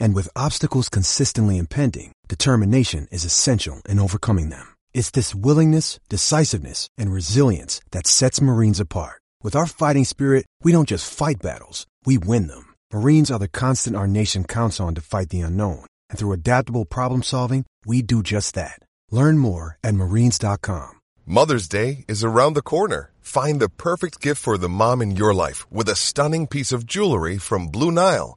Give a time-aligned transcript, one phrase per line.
[0.00, 4.74] And with obstacles consistently impending, determination is essential in overcoming them.
[4.94, 9.20] It's this willingness, decisiveness, and resilience that sets Marines apart.
[9.42, 12.74] With our fighting spirit, we don't just fight battles, we win them.
[12.92, 15.84] Marines are the constant our nation counts on to fight the unknown.
[16.10, 18.78] And through adaptable problem solving, we do just that.
[19.10, 21.00] Learn more at marines.com.
[21.26, 23.12] Mother's Day is around the corner.
[23.20, 26.86] Find the perfect gift for the mom in your life with a stunning piece of
[26.86, 28.36] jewelry from Blue Nile.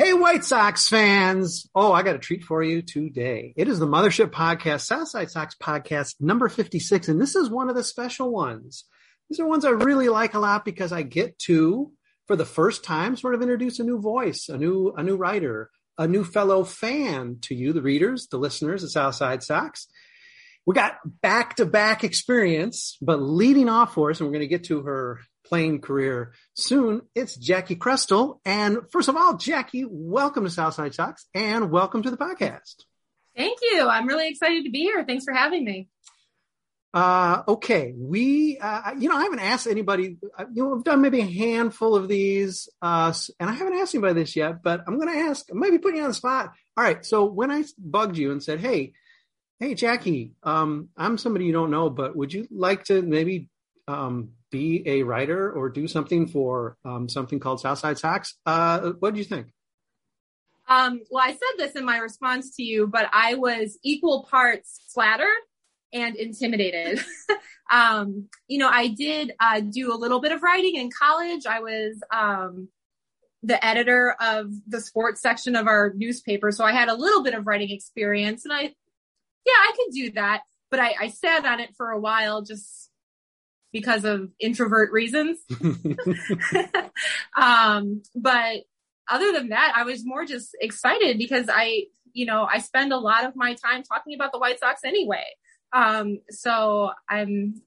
[0.00, 1.68] Hey, White Sox fans.
[1.74, 3.52] Oh, I got a treat for you today.
[3.56, 7.74] It is the Mothership Podcast, Southside Sox Podcast number 56, and this is one of
[7.74, 8.84] the special ones.
[9.28, 11.90] These are ones I really like a lot because I get to,
[12.28, 15.68] for the first time, sort of introduce a new voice, a new, a new writer,
[15.98, 19.88] a new fellow fan to you, the readers, the listeners of Southside Sox.
[20.64, 24.46] We got back to back experience, but leading off for us, and we're going to
[24.46, 27.02] get to her playing career soon.
[27.14, 28.40] It's Jackie Crestel.
[28.44, 32.84] And first of all, Jackie, welcome to Southside Sox and welcome to the podcast.
[33.34, 33.88] Thank you.
[33.88, 35.04] I'm really excited to be here.
[35.04, 35.88] Thanks for having me.
[36.92, 37.94] Uh, okay.
[37.96, 41.26] We, uh, you know, I haven't asked anybody, uh, you know, I've done maybe a
[41.26, 45.18] handful of these, uh, and I haven't asked anybody this yet, but I'm going to
[45.30, 46.52] ask, I might be putting you on the spot.
[46.76, 47.04] All right.
[47.04, 48.92] So when I bugged you and said, Hey,
[49.60, 53.48] Hey, Jackie, um, I'm somebody you don't know, but would you like to maybe,
[53.88, 58.34] um, be a writer or do something for um, something called Southside Sox.
[58.46, 59.48] Uh, what do you think?
[60.68, 64.80] Um, well, I said this in my response to you, but I was equal parts
[64.92, 65.26] flattered
[65.92, 67.02] and intimidated.
[67.70, 71.46] um, you know, I did uh, do a little bit of writing in college.
[71.46, 72.68] I was um,
[73.42, 77.34] the editor of the sports section of our newspaper, so I had a little bit
[77.34, 78.72] of writing experience, and I, yeah,
[79.46, 80.42] I could do that.
[80.70, 82.87] But I, I sat on it for a while, just
[83.72, 85.38] because of introvert reasons.
[87.36, 88.60] um, but
[89.08, 92.98] other than that, I was more just excited because I, you know, I spend a
[92.98, 95.24] lot of my time talking about the White Sox anyway.
[95.72, 97.62] Um, so I'm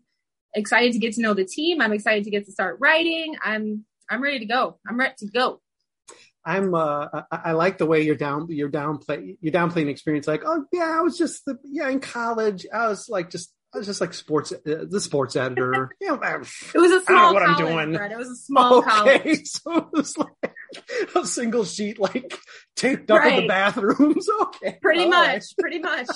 [0.54, 1.82] excited to get to know the team.
[1.82, 3.36] I'm excited to get to start writing.
[3.44, 4.80] I'm, I'm ready to go.
[4.88, 5.62] I'm ready to go.
[6.44, 10.42] I'm uh I, I, like the way you're down you're downplay you're downplaying experience like
[10.44, 13.88] oh yeah I was just the yeah in college I was like just I was
[13.88, 15.96] just like sports, uh, the sports editor.
[16.02, 17.94] You know, it was a small what college, I'm doing.
[17.94, 18.12] Brett.
[18.12, 18.90] It was a small okay.
[19.20, 19.48] college.
[19.48, 20.54] So it was like
[21.16, 22.38] a single sheet, like
[22.76, 23.34] taped up right.
[23.34, 24.28] in the bathrooms.
[24.42, 24.78] Okay.
[24.82, 25.28] Pretty much.
[25.28, 25.44] Right.
[25.60, 26.08] Pretty much.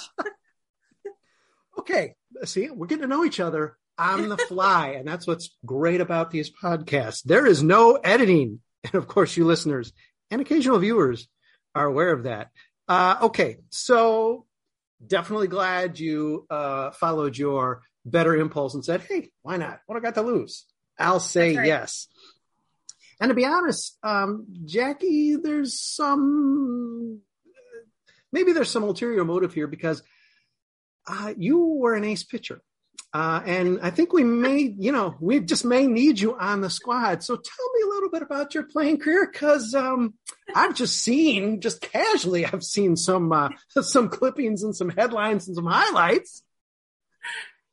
[1.80, 2.16] okay.
[2.44, 4.90] See, we're getting to know each other on the fly.
[4.90, 7.24] and that's what's great about these podcasts.
[7.24, 8.60] There is no editing.
[8.84, 9.94] And of course, you listeners
[10.30, 11.28] and occasional viewers
[11.74, 12.50] are aware of that.
[12.88, 13.58] Uh, okay.
[13.70, 14.45] So
[15.08, 19.80] definitely glad you uh, followed your better impulse and said, "Hey, why not?
[19.86, 20.66] What I got to lose?
[20.98, 21.68] I'll say right.
[21.68, 22.08] yes."
[23.20, 27.22] And to be honest, um, Jackie, there's some
[28.32, 30.04] maybe there's some ulterior motive here because
[31.08, 32.62] uh, you were an ace pitcher.
[33.16, 36.70] Uh, and I think we may, you know, we just may need you on the
[36.70, 37.24] squad.
[37.24, 40.16] So tell me a little bit about your playing career, because um,
[40.54, 45.56] I've just seen, just casually, I've seen some uh, some clippings and some headlines and
[45.56, 46.44] some highlights.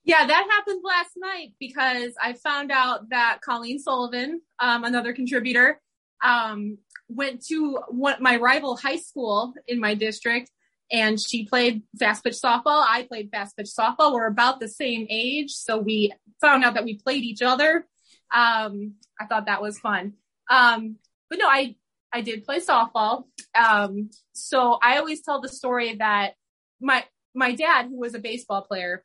[0.05, 5.81] Yeah, that happened last night because I found out that Colleen Sullivan, um, another contributor,
[6.23, 6.79] um,
[7.09, 10.53] went to what my rival high school in my district
[10.93, 12.85] and she played fast pitch softball.
[12.87, 14.12] I played fast pitch softball.
[14.12, 15.53] We're about the same age.
[15.53, 17.87] So we found out that we played each other.
[18.33, 20.15] Um, I thought that was fun.
[20.50, 20.97] Um,
[21.31, 21.77] but no, I,
[22.12, 23.25] I did play softball.
[23.59, 26.35] Um, so I always tell the story that
[26.79, 27.05] my,
[27.35, 29.03] my dad, who was a baseball player,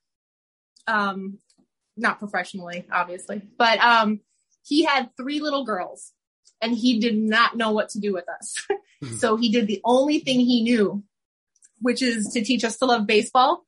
[0.87, 1.37] um,
[1.95, 4.19] not professionally, obviously, but, um,
[4.63, 6.11] he had three little girls
[6.61, 8.55] and he did not know what to do with us.
[9.19, 11.03] so he did the only thing he knew,
[11.79, 13.63] which is to teach us to love baseball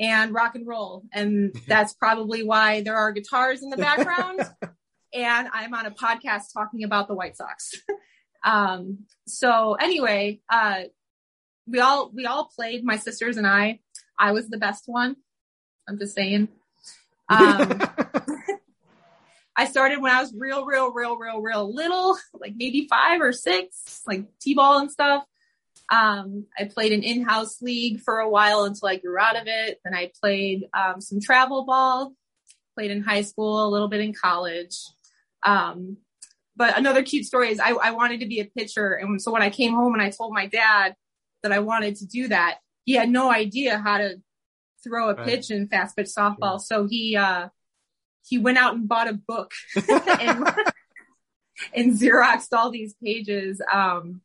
[0.00, 1.04] and rock and roll.
[1.12, 4.40] And that's probably why there are guitars in the background.
[5.14, 7.72] and I'm on a podcast talking about the White Sox.
[8.44, 10.82] um, so anyway, uh,
[11.66, 13.80] we all, we all played, my sisters and I,
[14.18, 15.16] I was the best one.
[15.88, 16.48] I'm just saying.
[17.28, 17.80] Um,
[19.56, 23.32] I started when I was real, real, real, real, real little, like maybe five or
[23.32, 25.24] six, like T-ball and stuff.
[25.90, 29.80] Um, I played an in-house league for a while until I grew out of it.
[29.84, 32.14] Then I played um, some travel ball,
[32.76, 34.76] played in high school, a little bit in college.
[35.42, 35.98] Um,
[36.56, 38.92] but another cute story is I, I wanted to be a pitcher.
[38.92, 40.94] And so when I came home and I told my dad
[41.42, 44.20] that I wanted to do that, he had no idea how to
[44.84, 46.60] throw a pitch in fast pitch softball.
[46.60, 47.48] So he, uh,
[48.24, 50.44] he went out and bought a book and,
[51.74, 54.20] and Xeroxed all these pages, um,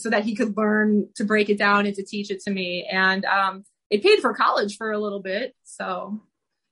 [0.00, 2.86] so that he could learn to break it down and to teach it to me.
[2.90, 5.54] And, um, it paid for college for a little bit.
[5.64, 6.20] So,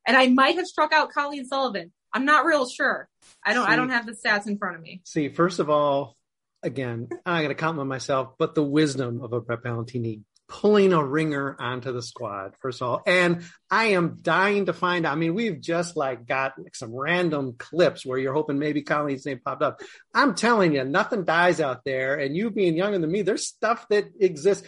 [0.07, 1.93] and I might have struck out Colleen Sullivan.
[2.13, 3.09] I'm not real sure.
[3.45, 5.03] I don't, I don't have the stats in front of me.
[5.05, 6.17] See, first of all,
[6.63, 11.05] again, I got to compliment myself, but the wisdom of a Brett Ballantini pulling a
[11.05, 13.03] ringer onto the squad, first of all.
[13.07, 15.13] And I am dying to find out.
[15.13, 19.27] I mean, we've just like got like some random clips where you're hoping maybe Colleen's
[19.27, 19.81] name popped up.
[20.15, 22.17] I'm telling you, nothing dies out there.
[22.17, 24.67] And you being younger than me, there's stuff that exists.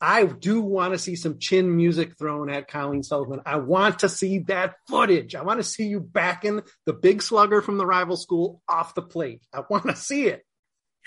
[0.00, 3.42] I do want to see some chin music thrown at Colleen Sullivan.
[3.44, 5.34] I want to see that footage.
[5.34, 9.02] I want to see you backing the big slugger from the rival school off the
[9.02, 9.42] plate.
[9.52, 10.44] I want to see it.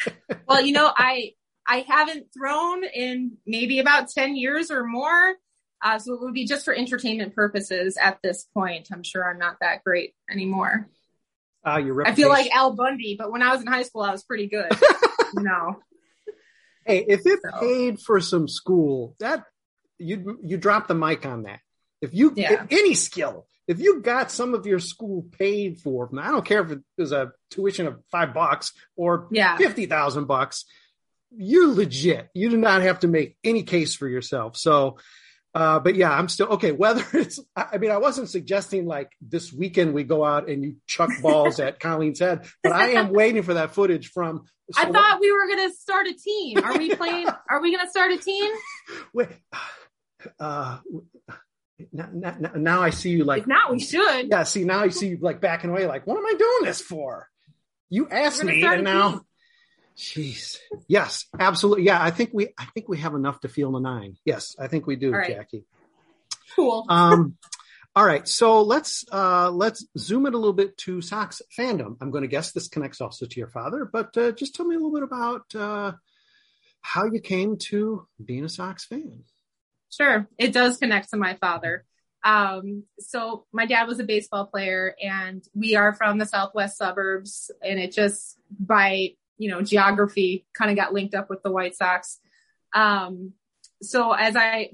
[0.48, 1.33] Well, you know, I,
[1.68, 5.36] I haven't thrown in maybe about 10 years or more.
[5.81, 8.88] Uh, so it would be just for entertainment purposes at this point.
[8.92, 10.89] I'm sure I'm not that great anymore.
[11.65, 14.12] Uh, your I feel like Al Bundy, but when I was in high school, I
[14.12, 14.69] was pretty good.
[15.36, 15.80] no.
[16.86, 19.45] hey, if it So- paid for some school, that
[19.98, 21.60] you you drop the mic on that.
[22.01, 22.63] If you Yeah.
[22.63, 26.62] if any skill, if you got some of your school paid for, I don't care
[26.63, 29.56] if it was a tuition of five bucks or Yeah.
[29.57, 30.65] fifty thousand bucks,
[31.35, 32.30] you're legit.
[32.33, 34.57] You do not have to make any case for yourself.
[34.57, 34.97] So,
[35.53, 36.71] uh, but yeah, I'm still okay.
[36.71, 40.63] Whether it's, I I mean, I wasn't suggesting like this weekend we go out and
[40.63, 44.45] you chuck balls at Colleen's head, but I am waiting for that footage from.
[44.75, 46.63] I so- thought we were going to start a team.
[46.63, 47.27] Are we playing?
[47.50, 48.51] Are we going to start a team?
[49.13, 49.29] Wait,
[50.39, 50.79] uh,
[51.91, 53.44] now, now, now I see you like.
[53.44, 54.29] If not, we should.
[54.29, 55.86] Yeah, see now I see you like backing away.
[55.86, 57.29] Like, what am I doing this for?
[57.89, 59.12] You asked me, and now.
[59.12, 59.21] team.
[59.97, 60.57] Jeez.
[60.87, 61.85] Yes, absolutely.
[61.85, 62.49] Yeah, I think we.
[62.57, 64.17] I think we have enough to feel a nine.
[64.25, 65.27] Yes, I think we do, right.
[65.29, 65.65] Jackie.
[66.55, 66.85] Cool.
[66.89, 67.37] Um.
[67.95, 71.97] all right, so let's uh let's zoom it a little bit to Sox fandom.
[72.01, 74.75] I'm going to guess this connects also to your father, but uh, just tell me
[74.75, 75.91] a little bit about uh
[76.81, 79.23] how you came to being a Sox fan.
[79.89, 80.27] Sure.
[80.38, 81.85] It does connect to my father.
[82.23, 87.51] Um, so my dad was a baseball player and we are from the Southwest suburbs
[87.62, 91.75] and it just by, you know, geography kind of got linked up with the White
[91.75, 92.19] Sox.
[92.73, 93.33] Um,
[93.81, 94.71] so as I,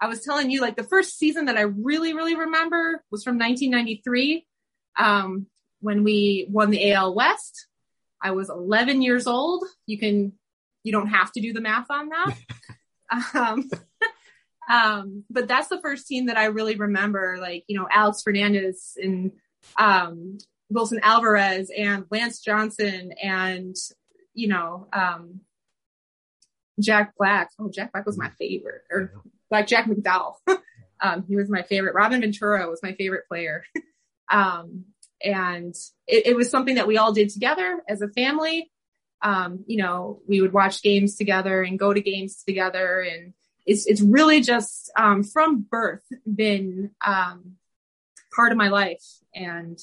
[0.00, 3.38] I was telling you, like the first season that I really, really remember was from
[3.38, 4.46] 1993,
[4.96, 5.46] um,
[5.80, 7.66] when we won the AL West.
[8.20, 9.64] I was 11 years old.
[9.86, 10.32] You can,
[10.82, 12.36] you don't have to do the math on that.
[13.34, 13.70] um,
[14.70, 18.96] um, but that's the first team that I really remember, like, you know, Alex Fernandez
[19.00, 19.32] and,
[19.78, 20.38] um,
[20.70, 23.74] Wilson Alvarez and Lance Johnson and,
[24.34, 25.40] you know, um,
[26.80, 27.50] Jack Black.
[27.58, 29.12] Oh, Jack Black was my favorite or
[29.50, 30.34] like Jack McDowell.
[31.00, 31.94] um, he was my favorite.
[31.94, 33.64] Robin Ventura was my favorite player.
[34.30, 34.84] um,
[35.22, 35.74] and
[36.06, 38.70] it, it was something that we all did together as a family.
[39.22, 43.34] Um, you know, we would watch games together and go to games together and
[43.66, 47.56] it's, it's really just, um, from birth been, um,
[48.34, 49.78] part of my life and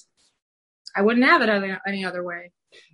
[0.96, 2.52] I wouldn't have it any, other way.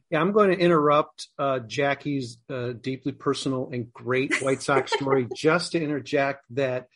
[0.10, 5.28] Yeah, I'm going to interrupt uh, Jackie's uh, deeply personal and great White Sox story
[5.34, 6.88] just to interject that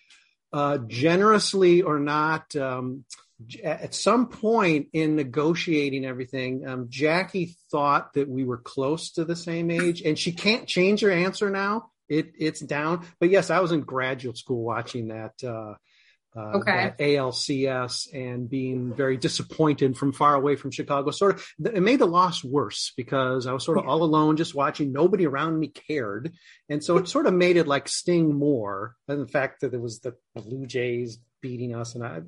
[0.51, 3.05] uh, generously or not, um,
[3.63, 9.35] at some point in negotiating everything, um, Jackie thought that we were close to the
[9.35, 11.91] same age, and she can't change her answer now.
[12.07, 13.05] It it's down.
[13.19, 15.33] But yes, I was in graduate school watching that.
[16.37, 16.71] Uh, Okay.
[16.71, 21.09] that ALCS and being very disappointed from far away from Chicago.
[21.11, 24.53] Sort of, it made the loss worse because I was sort of all alone, just
[24.53, 24.91] watching.
[24.91, 26.33] Nobody around me cared,
[26.67, 29.79] and so it sort of made it like sting more than the fact that it
[29.79, 32.19] was the Blue Jays beating us, and I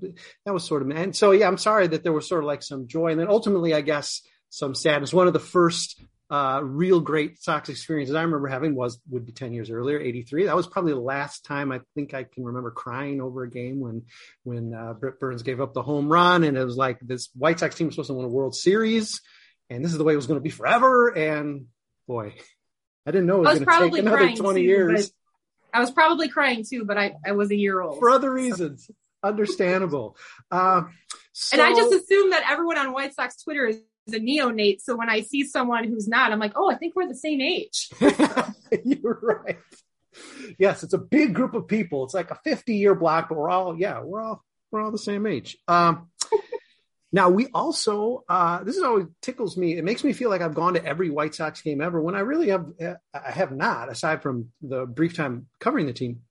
[0.45, 0.89] that was sort of.
[0.91, 3.27] And so yeah, I'm sorry that there was sort of like some joy, and then
[3.27, 5.13] ultimately, I guess some sadness.
[5.13, 9.31] One of the first uh, real great Sox experiences I remember having was would be
[9.31, 10.45] 10 years earlier, 83.
[10.45, 13.79] That was probably the last time I think I can remember crying over a game
[13.79, 14.03] when,
[14.43, 17.59] when uh, Britt Burns gave up the home run and it was like this White
[17.59, 19.21] Sox team was supposed to win a World Series
[19.69, 21.07] and this is the way it was going to be forever.
[21.17, 21.67] And
[22.07, 22.33] boy,
[23.05, 25.11] I didn't know it was, was going to take probably another crying 20 too, years
[25.73, 27.99] I was probably crying too, but I, I was a year old.
[27.99, 28.89] for other reasons.
[29.23, 30.17] Understandable.
[30.49, 30.83] Uh,
[31.51, 33.81] and I just assume that everyone on White Sox Twitter is
[34.13, 34.81] a neonate.
[34.81, 37.41] So when I see someone who's not, I'm like, oh, I think we're the same
[37.41, 37.89] age.
[38.83, 39.59] You're right.
[40.57, 42.03] Yes, it's a big group of people.
[42.03, 44.97] It's like a 50 year block, but we're all, yeah, we're all, we're all the
[44.97, 45.57] same age.
[45.67, 46.09] Um,
[47.11, 49.77] now we also, uh, this is always tickles me.
[49.77, 52.21] It makes me feel like I've gone to every White Sox game ever when I
[52.21, 52.65] really have,
[53.13, 56.21] I have not, aside from the brief time covering the team.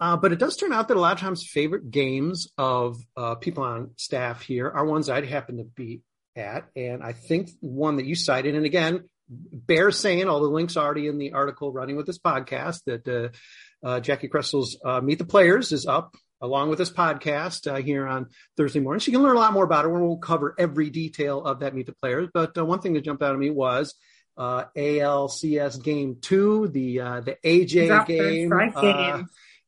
[0.00, 3.34] Uh, but it does turn out that a lot of times favorite games of uh,
[3.34, 6.02] people on staff here are ones I'd happen to be
[6.38, 6.68] at.
[6.74, 11.06] And I think one that you cited, and again, bear saying all the links already
[11.06, 15.24] in the article running with this podcast that uh, uh, Jackie Cressel's uh, Meet the
[15.24, 18.26] Players is up along with this podcast uh, here on
[18.56, 19.00] Thursday morning.
[19.00, 19.88] So You can learn a lot more about it.
[19.88, 23.04] We won't cover every detail of that Meet the Players, but uh, one thing that
[23.04, 23.94] jumped out at me was
[24.36, 28.48] uh, ALCS game two, the uh, the AJ game.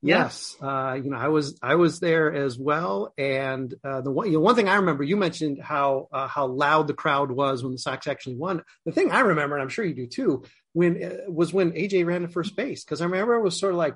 [0.02, 4.28] Yes, uh, you know, I was I was there as well, and uh, the one
[4.28, 7.62] you know, one thing I remember, you mentioned how uh, how loud the crowd was
[7.62, 8.62] when the Sox actually won.
[8.87, 12.07] The thing I remember, and I'm sure you do too, when uh, was when AJ
[12.07, 13.95] ran to first base because I remember it was sort of like,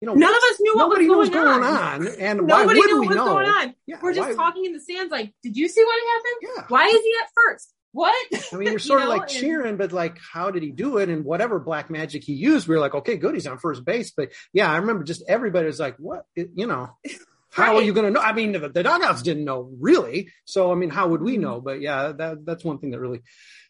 [0.00, 2.06] you know, None of us knew what was nobody knew going, what was going on.
[2.08, 3.24] on, and why Nobody would knew we what was know?
[3.26, 3.74] going on.
[3.86, 6.52] Yeah, We're just why- talking in the stands like, did you see what happened?
[6.56, 6.64] Yeah.
[6.68, 7.73] Why is he at first?
[7.94, 8.14] What?
[8.52, 10.98] I mean, you're You sort of know, like cheering, but like, how did he do
[10.98, 11.08] it?
[11.08, 14.10] And whatever black magic he used, we were like, okay, good, he's on first base.
[14.10, 16.24] But yeah, I remember just everybody was like, what?
[16.34, 16.90] It- you know,
[17.52, 18.20] how are you going to know?
[18.20, 20.32] I mean, the, the dugouts didn't know really.
[20.44, 21.24] So, I mean, how would Mm-hmm.
[21.24, 21.60] we know?
[21.60, 23.22] But yeah, that, that's one thing that really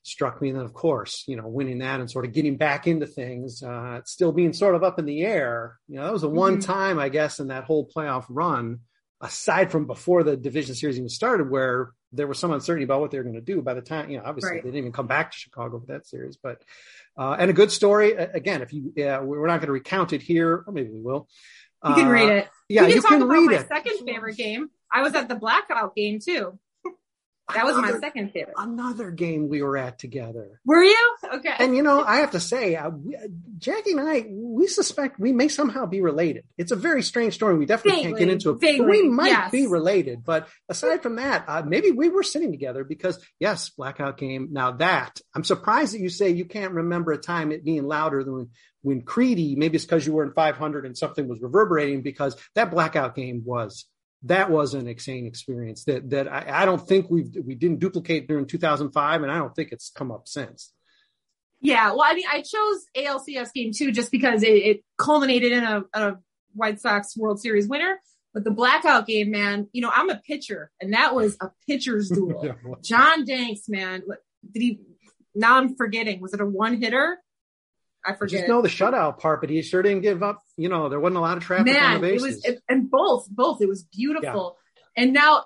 [0.04, 0.48] struck me.
[0.48, 3.62] And then, of course, you know, winning that and sort of getting back into things,
[3.62, 5.76] uh, still being sort of up in the air.
[5.86, 6.64] You know, that was the one Mhm.
[6.64, 8.80] time, I guess, in that whole playoff run,
[9.20, 13.10] aside from before the division series even started, where there was some uncertainty about what
[13.10, 13.60] they were going to do.
[13.62, 14.62] By the time, you know, obviously Right.
[14.62, 16.62] they didn't even come back to Chicago for that series, but
[17.18, 18.12] uh, and a good story.
[18.12, 21.28] Again, if you, yeah, we're not going to recount it here, or maybe we will.
[21.86, 22.48] You can Uh, read it.
[22.68, 23.68] Yeah, we can you talk can about read my it.
[23.68, 24.70] second favorite game.
[24.92, 26.58] I was at the blackout game too.
[27.52, 28.54] That was my second favorite.
[28.56, 30.60] Another game we were at together.
[30.64, 31.16] Were you?
[31.34, 31.54] Okay.
[31.58, 33.18] And you know, I have to say, uh, we-
[33.58, 36.44] Jackie and I, we suspect we may somehow be related.
[36.56, 37.58] It's a very strange story.
[37.58, 39.50] We definitely can't get into it, we might yes.
[39.50, 40.24] be related.
[40.24, 44.48] But aside from that, uh, maybe we were sitting together because yes, blackout game.
[44.52, 48.24] Now that I'm surprised that you say you can't remember a time it being louder
[48.24, 48.48] than when,
[48.80, 49.58] when Crede.
[49.58, 53.42] Maybe it's because you were in 500 and something was reverberating because that blackout game
[53.44, 53.84] was
[54.24, 58.26] that was an insane experience that that I, I don't think we we didn't duplicate
[58.26, 60.72] during 2005, and I don't think it's come up since.
[61.60, 65.64] Yeah, well, I mean, I chose ALCS game two just because it, it culminated in
[65.64, 66.16] a, a
[66.52, 68.00] White Sox World Series winner.
[68.34, 72.08] But the blackout game, man, you know, I'm a pitcher, and that was a pitcher's
[72.08, 72.42] duel.
[72.44, 74.02] Yeah, John Danks, man,
[74.52, 74.80] did he?
[75.34, 76.20] Now I'm forgetting.
[76.20, 77.18] Was it a one hitter?
[78.04, 78.40] I forget.
[78.40, 80.42] just know the shutout part, but he sure didn't give up.
[80.56, 83.28] You know, there wasn't a lot of traffic on man the it was and both
[83.30, 84.58] both it was beautiful.
[84.96, 85.44] And now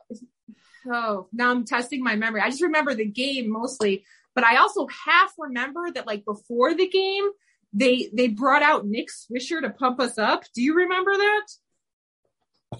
[0.90, 2.40] oh now i'm testing my memory.
[2.40, 6.88] I just remember the game mostly but i also half remember that like before the
[6.88, 7.28] game
[7.72, 10.44] they they brought out nick swisher to pump us up.
[10.54, 11.46] Do you remember that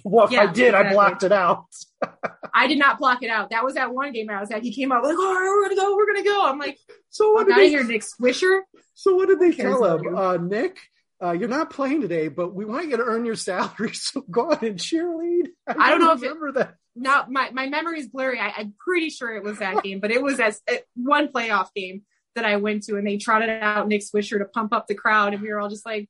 [0.04, 1.64] well, if I yeah, did, I blocked it out.
[2.54, 4.73] i did not block it out that was that one game i was at he
[4.75, 6.78] came out like all right we're gonna go we're gonna go i'm like
[7.11, 7.68] So what did they?
[7.68, 8.61] here nick swisher
[8.95, 10.16] So what did they tell him?
[10.16, 10.78] Uh, Nick,
[11.23, 13.90] uh, you're not playing today, but we want you to earn your salary.
[13.95, 15.49] So go ahead and cheerlead.
[15.66, 16.75] I don't know if it- remember that.
[16.97, 18.38] now my, my memory is blurry.
[18.40, 21.68] I, I'm pretty sure it was that game, but it was as it, one playoff
[21.75, 22.02] game
[22.35, 25.33] that I went to, and they trotted out Nick Swisher to pump up the crowd,
[25.33, 26.09] and we were all just like,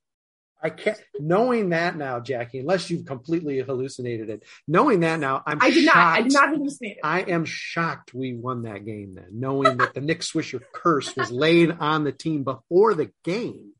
[0.61, 0.97] I can't.
[1.19, 5.57] Knowing that now, Jackie, unless you've completely hallucinated it, knowing that now, I'm.
[5.61, 6.23] I did not, I shocked.
[6.29, 6.97] did not hallucinate it.
[7.03, 11.31] I am shocked we won that game then, knowing that the Nick Swisher curse was
[11.31, 13.71] laid on the team before the game.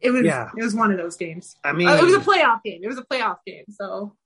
[0.00, 0.48] It was Yeah.
[0.56, 1.54] it was one of those games.
[1.62, 2.80] I mean, Uh, it was a playoff game.
[2.82, 3.64] It was a playoff game.
[3.68, 4.16] So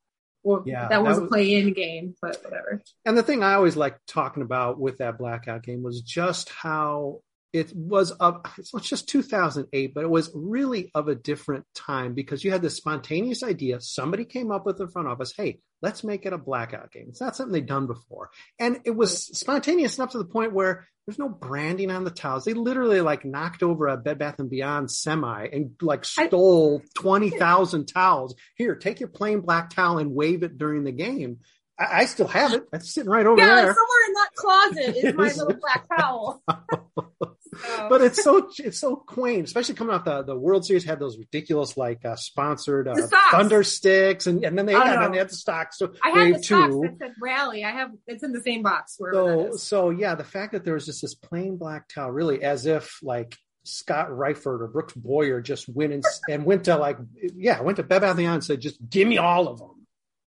[0.45, 2.81] well, Yeah, that was that a play-in game, but whatever.
[3.05, 7.23] And the thing I always like talking about with that blackout game was just how
[7.55, 12.43] it was of it's just 2008, but it was really of a different time because
[12.43, 13.81] you had this spontaneous idea.
[13.81, 17.07] Somebody came up with the front office, hey, let's make it a blackout game.
[17.09, 18.31] It's not something they'd done before.
[18.59, 22.45] And it was spontaneous enough to the point where there's no branding on the towels.
[22.45, 27.87] They literally like knocked over a Bed Bath and Beyond semi and like stole 20,000
[27.87, 28.35] towels.
[28.57, 31.39] Here, take your plain black towel and wave it during the game.
[31.79, 32.65] I, I still have it.
[32.73, 33.75] It's sitting right over Yeah, there.
[33.75, 36.43] somewhere in that closet is my little black towel.
[36.49, 37.11] So-
[37.89, 41.17] but it's so it's so quaint, especially coming off the, the World Series had those
[41.17, 42.97] ridiculous like uh, sponsored uh,
[43.31, 45.79] thunder sticks, and, and then they Oh, had, then they had the stocks.
[45.79, 46.81] So I have the socks two.
[46.83, 47.63] that said rally.
[47.65, 50.87] I have it's in the same box So so yeah, the fact that there was
[50.87, 55.69] just this plain black towel, really as if like Scott Reifert or Brooks Boyer just
[55.69, 56.99] went and, and went to like
[57.37, 59.71] yeah went to Bed Bath and Beyond and said just give me all of them.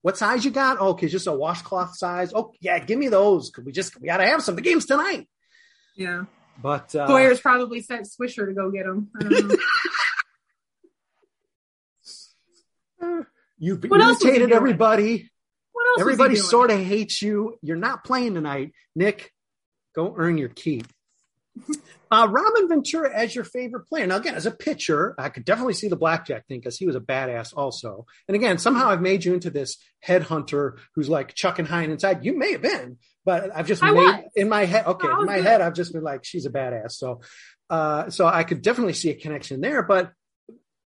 [0.04, 0.78] What size you got?
[0.82, 2.34] Oh, okay, just a washcloth size.
[2.36, 3.50] Oh yeah, give me those.
[3.50, 4.56] Cause we just we gotta have some.
[4.56, 5.30] The game's tonight.
[5.96, 6.26] Yeah.
[6.62, 9.10] But uh, Boyer's probably sent Swisher to go get him.
[9.18, 9.56] I don't know.
[13.58, 15.30] You've What else was he irritated everybody.
[15.72, 16.02] what else?
[16.02, 16.50] Everybody was he doing?
[16.50, 17.58] sort of hates you.
[17.62, 18.74] You're not playing tonight.
[18.96, 19.32] Nick,
[19.96, 20.86] go earn your keep.
[22.12, 24.06] Uh, Robin Ventura as your favorite player.
[24.06, 26.96] Now, again, as a pitcher, I could definitely see the blackjack thing because he was
[26.96, 28.06] a badass also.
[28.28, 32.24] And again, somehow I've made you into this headhunter who's like chucking high and inside.
[32.24, 34.24] You may have been, but I've just I made was.
[34.36, 34.86] in my head.
[34.86, 35.46] Okay, in my good.
[35.46, 36.92] head, I've just been like, she's a badass.
[36.92, 37.22] So,
[37.70, 39.82] uh, so I could definitely see a connection there.
[39.82, 40.12] But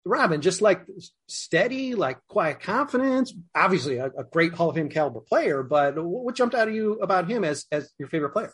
[0.04, 0.86] Robin, just like
[1.28, 3.32] steady, like quiet confidence.
[3.54, 5.62] Obviously, a, a great Hall of Fame caliber player.
[5.62, 8.52] But what jumped out of you about him as as your favorite player?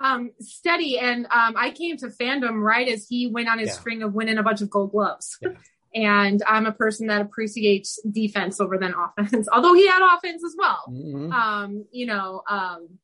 [0.00, 0.98] Um, steady.
[0.98, 3.74] And um, I came to fandom right as he went on his Yeah.
[3.74, 5.36] string of winning a bunch of gold gloves.
[5.42, 5.50] Yeah.
[5.92, 10.54] And I'm a person that appreciates defense over than offense, although he had offense as
[10.56, 10.84] well.
[10.88, 11.32] Mhm.
[11.32, 12.98] Um, you know, um,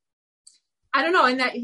[0.94, 1.26] I don't know.
[1.26, 1.54] And that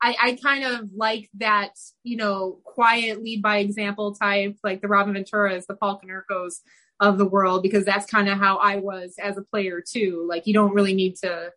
[0.00, 1.72] I, I kind of like that,
[2.02, 6.60] you know, quiet lead by example type, like the Robin Venturas, the Paul Konerkos
[6.98, 10.24] of the world, because that's kind of how I was as a player too.
[10.28, 11.50] Like you don't really need to,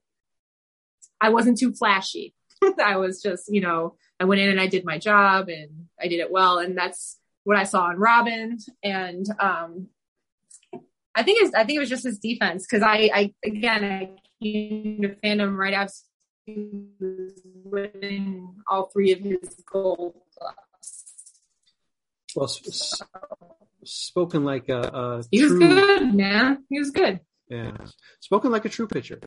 [1.21, 2.33] I wasn't too flashy.
[2.83, 6.07] I was just, you know, I went in and I did my job and I
[6.07, 6.59] did it well.
[6.59, 8.57] And that's what I saw in Robin.
[8.83, 9.87] And, um,
[11.17, 12.67] I think it's, I think it was just his defense.
[12.67, 14.09] Cause I, I, again, I
[14.43, 15.93] came to fandom right after
[16.45, 21.05] he was winning all three of his gold gloves.
[22.35, 23.01] Well, s- s-
[23.85, 26.65] spoken like a, a He was true, good, man.
[26.69, 27.21] He was good.
[27.47, 27.71] yeah,
[28.19, 29.19] spoken like a true pitcher,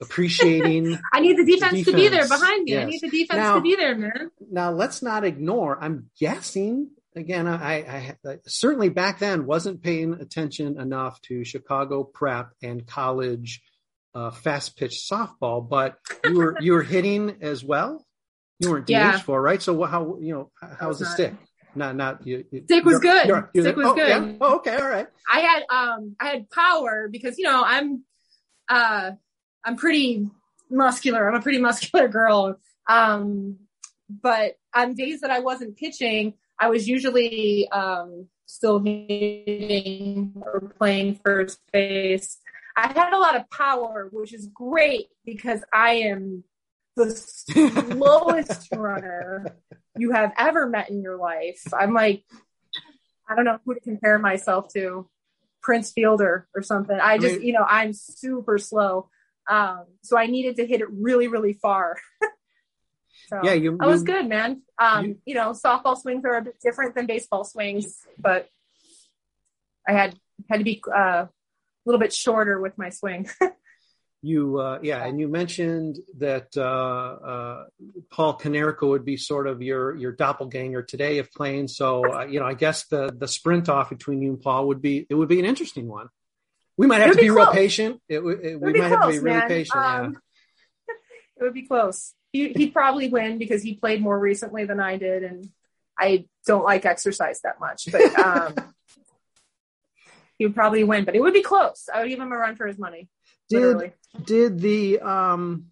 [0.00, 0.98] appreciating.
[1.12, 2.76] I need the defense, to be there behind me.
[2.78, 4.30] I need the defense Now- to be there, man.
[4.50, 5.78] now, let's not ignore.
[5.82, 7.46] I'm guessing again.
[7.46, 13.62] I, I, I certainly back then wasn't paying attention enough to Chicago prep and college
[14.14, 18.04] uh, fast pitch softball, but you were you were hitting as well.
[18.58, 19.18] You weren't DH Yeah.
[19.18, 19.60] for right.
[19.60, 21.14] So how you know how was was the not.
[21.14, 21.34] stick?
[21.74, 22.44] Not not you.
[22.52, 23.26] you- Stick was good.
[23.26, 24.18] you're- you're Stick the- was oh, yeah?
[24.18, 24.36] good.
[24.42, 25.06] Oh, okay, all right.
[25.30, 28.04] I had um I had power because you know I'm
[28.68, 29.12] uh
[29.64, 30.28] I'm pretty
[30.70, 31.28] muscular.
[31.28, 32.56] I'm a pretty muscular girl.
[32.88, 33.58] Um
[34.08, 41.20] but on days that I wasn't pitching, I was usually um still hitting or playing
[41.24, 42.38] first base.
[42.76, 46.44] I had a lot of power, which is great because I am
[46.96, 49.46] the slowest runner
[49.96, 51.62] you have ever met in your life.
[51.72, 52.24] I'm like
[53.28, 55.08] I don't know who to compare myself to,
[55.62, 56.98] Prince Fielder or something.
[57.00, 59.08] I just, mean- you know, I'm super slow.
[59.48, 61.96] Um, so I needed to hit it really, really far.
[63.28, 64.62] so Yeah, you- I was good, man.
[64.80, 68.48] Um, you- you, know, softball swings are a bit different than baseball swings, but
[69.86, 71.28] I had had to be uh, a
[71.84, 73.28] little bit shorter with my swing.
[74.24, 77.64] You, uh, yeah, and you mentioned that uh, uh,
[78.08, 81.66] Paul Konerko would be sort of your your doppelganger today if playing.
[81.66, 84.80] So, uh, you know, I guess the the sprint off between you and Paul would
[84.80, 86.08] be it would be an interesting one.
[86.82, 88.00] We might have to be, be real patient.
[88.08, 89.48] It, would- it, It we would be have to be close, really man.
[89.48, 89.76] patient.
[89.84, 90.18] Um,
[91.36, 92.12] it would be close.
[92.32, 95.48] He, he'd probably win because he played more recently than I did, and
[95.98, 97.88] I don't like exercise that much.
[97.92, 98.54] But um,
[100.38, 101.04] he would probably win.
[101.04, 101.88] But it would be close.
[101.94, 103.08] I would give him a run for his money.
[103.48, 103.58] yeah.
[103.60, 103.92] Literally.
[104.16, 105.66] Did did the um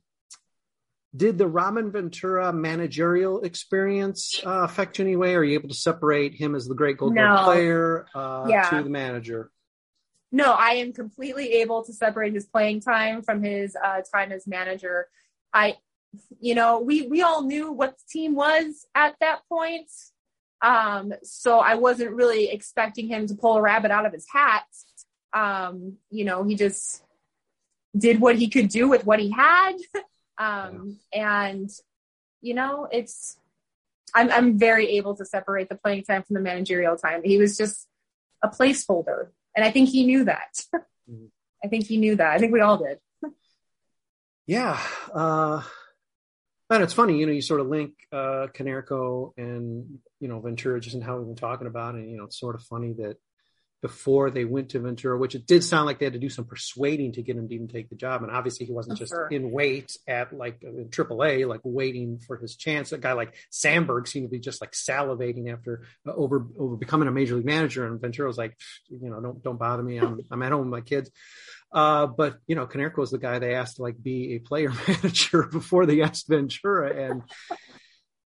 [1.17, 5.35] did the Robin Ventura managerial experience uh, affect you in any way?
[5.35, 7.41] Are you able to separate him as the great Gold No.
[7.43, 8.71] player uh, Yeah.
[8.71, 9.51] to the manager?
[10.33, 14.47] No, I am completely able to separate his playing time from his uh, time as
[14.47, 15.09] manager.
[15.53, 15.77] I,
[16.41, 19.91] you know, we we all knew what the team was at that point.
[20.63, 24.67] Um, so I wasn't really expecting him to pull a rabbit out of his hat.
[25.33, 27.03] Um, you know, he just
[27.97, 29.77] did what he could do with what he had.
[30.39, 31.69] Um, and
[32.41, 33.37] you know, it's
[34.15, 37.23] I'm I'm very able to separate the playing time from the managerial time.
[37.23, 37.87] He was just
[38.43, 39.29] a placeholder,
[39.61, 40.59] and I think he knew that.
[41.63, 42.31] I think he knew that.
[42.31, 42.99] I think we all did.
[44.47, 44.81] Yeah.
[45.13, 45.61] Uh,
[46.71, 50.81] and it's funny, you know, you sort of link uh, Konerko and, you know, Ventura
[50.81, 51.95] just in how we've been talking about.
[51.95, 53.19] And, you know, it's sort of funny that
[53.83, 56.45] before they went to Ventura, which it did sound like they had to do some
[56.45, 58.23] persuading to get him to even take the job.
[58.23, 59.29] And obviously he wasn't just Sure.
[59.29, 62.93] in wait at like in AAA, like waiting for his chance.
[62.93, 67.09] A guy like Sandberg seemed to be just like salivating after uh, over, over becoming
[67.09, 67.87] a major league manager.
[67.87, 68.57] And Ventura was like,
[68.91, 69.97] you know, don't, don't bother me.
[69.99, 71.11] I'm, I'm at home with my kids.
[71.73, 74.73] Uh, but you know, Konerko was the guy they asked to like be a player
[74.89, 77.11] manager before they asked Ventura.
[77.11, 77.23] And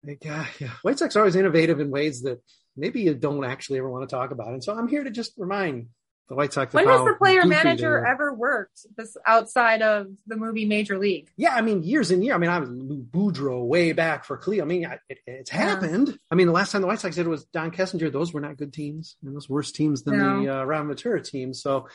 [0.05, 2.41] like, uh, yeah, White Sox are always innovative in ways that
[2.77, 4.49] maybe you don't actually ever want to talk about.
[4.49, 4.55] It.
[4.55, 5.89] And so I'm here to just remind
[6.29, 6.73] the White Sox.
[6.73, 11.29] When has the player manager ever worked this outside of the movie Major League?
[11.37, 12.35] Yeah, I mean, years and years.
[12.35, 14.63] I mean, I was Lou Boudreau way back for Cleo.
[14.63, 15.59] I mean, I- it, it's Yeah.
[15.59, 16.17] happened.
[16.31, 18.11] I mean, the last time the White Sox did it was Don Kessinger.
[18.11, 20.43] Those were not good teams, and those worse teams than No.
[20.43, 21.53] the uh, Ron Ventura team.
[21.53, 21.89] So,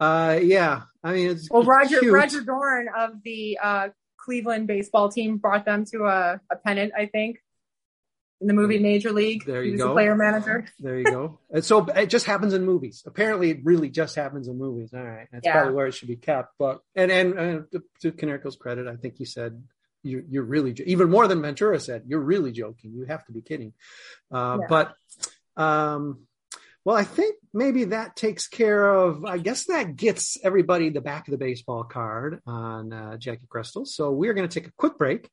[0.00, 2.12] uh, yeah, I mean, it's Well, Roger cute.
[2.14, 7.06] Roger Dorn of the uh, Cleveland baseball team brought them to a, a pennant, I
[7.06, 7.40] think,
[8.42, 9.44] in the movie Major League.
[9.46, 9.92] There he you was go.
[9.94, 10.66] player manager.
[10.78, 11.38] There you go.
[11.50, 13.02] And so it just happens in movies.
[13.06, 14.90] Apparently, it really just happens in movies.
[14.92, 15.52] All right, that's Yeah.
[15.52, 16.50] probably where it should be kept.
[16.58, 17.38] But and and
[17.74, 19.62] uh, to, Konerko's credit, I think he said
[20.02, 22.02] you're you're really even more than Ventura said.
[22.06, 22.92] You're really joking.
[22.92, 23.72] You have to be kidding.
[24.30, 24.66] Uh, Yeah.
[24.68, 24.94] But
[25.56, 26.26] um,
[26.84, 29.24] well, I think maybe that takes care of.
[29.24, 33.84] I guess that gets everybody the back of the baseball card on uh, Jackie Crystal.
[33.84, 35.30] So we're going to take a quick break.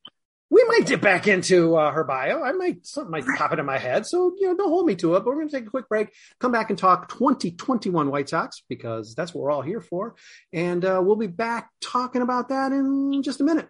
[0.50, 2.42] We might dip back into uh, her bio.
[2.42, 4.06] I might something might pop into my head.
[4.06, 5.20] So you know, don't hold me to it.
[5.20, 6.12] But we're going to take a quick break.
[6.40, 10.16] Come back and talk 2021 White Sox because that's what we're all here for.
[10.52, 13.68] And uh, we'll be back talking about that in just a minute.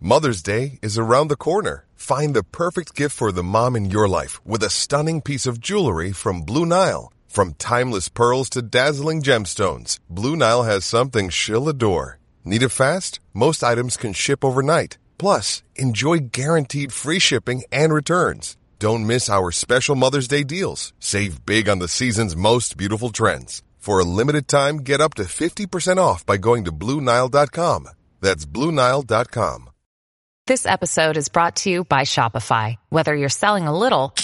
[0.00, 1.84] Mother's Day is around the corner.
[1.96, 5.60] Find the perfect gift for the mom in your life with a stunning piece of
[5.60, 7.12] jewelry from Blue Nile.
[7.26, 12.18] From timeless pearls to dazzling gemstones, Blue Nile has something she'll adore.
[12.44, 13.18] Need it fast?
[13.34, 14.98] Most items can ship overnight.
[15.18, 18.56] Plus, enjoy guaranteed free shipping and returns.
[18.78, 20.92] Don't miss our special Mother's Day deals.
[21.00, 23.62] Save big on the season's most beautiful trends.
[23.78, 27.88] For a limited time, get up to 50% off by going to BlueNile.com.
[28.20, 29.70] That's BlueNile.com.
[30.46, 32.76] This episode is brought to you by Shopify.
[32.88, 34.14] Whether you're selling a little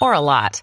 [0.00, 0.62] or a lot,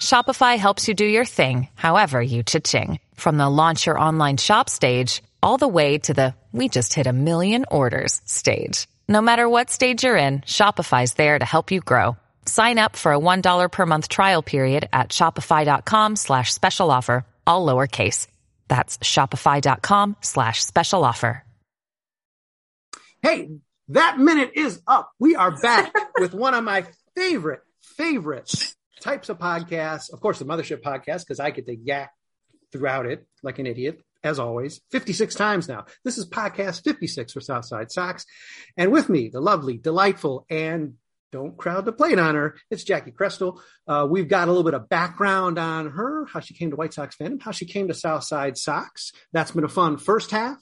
[0.00, 3.00] Shopify helps you do your thing, however you cha-ching.
[3.14, 7.06] From the launch your online shop stage, all the way to the we just hit
[7.06, 8.86] a million orders stage.
[9.08, 12.16] No matter what stage you're in, Shopify's there to help you grow.
[12.46, 17.66] Sign up for a $1 per month trial period at shopify.com slash special offer, all
[17.66, 18.26] lowercase.
[18.68, 21.42] That's shopify.com slash special offer.
[23.22, 23.50] Hey,
[23.88, 25.10] that minute is up.
[25.18, 28.52] We are back with one of my favorite, favorite
[29.00, 30.12] types of podcasts.
[30.12, 32.12] Of course, the Mothership podcast, because I get to yak
[32.72, 35.86] throughout it like an idiot, as always, 56 times now.
[36.04, 38.26] This is podcast 56 for Southside Sox.
[38.76, 40.94] And with me, the lovely, delightful, and
[41.32, 42.56] don't crowd the plate on her.
[42.70, 43.60] It's Jackie Crestel.
[43.86, 46.94] Uh, we've got a little bit of background on her, how she came to White
[46.94, 49.12] Sox fandom, how she came to Southside Sox.
[49.32, 50.58] That's been a fun first half.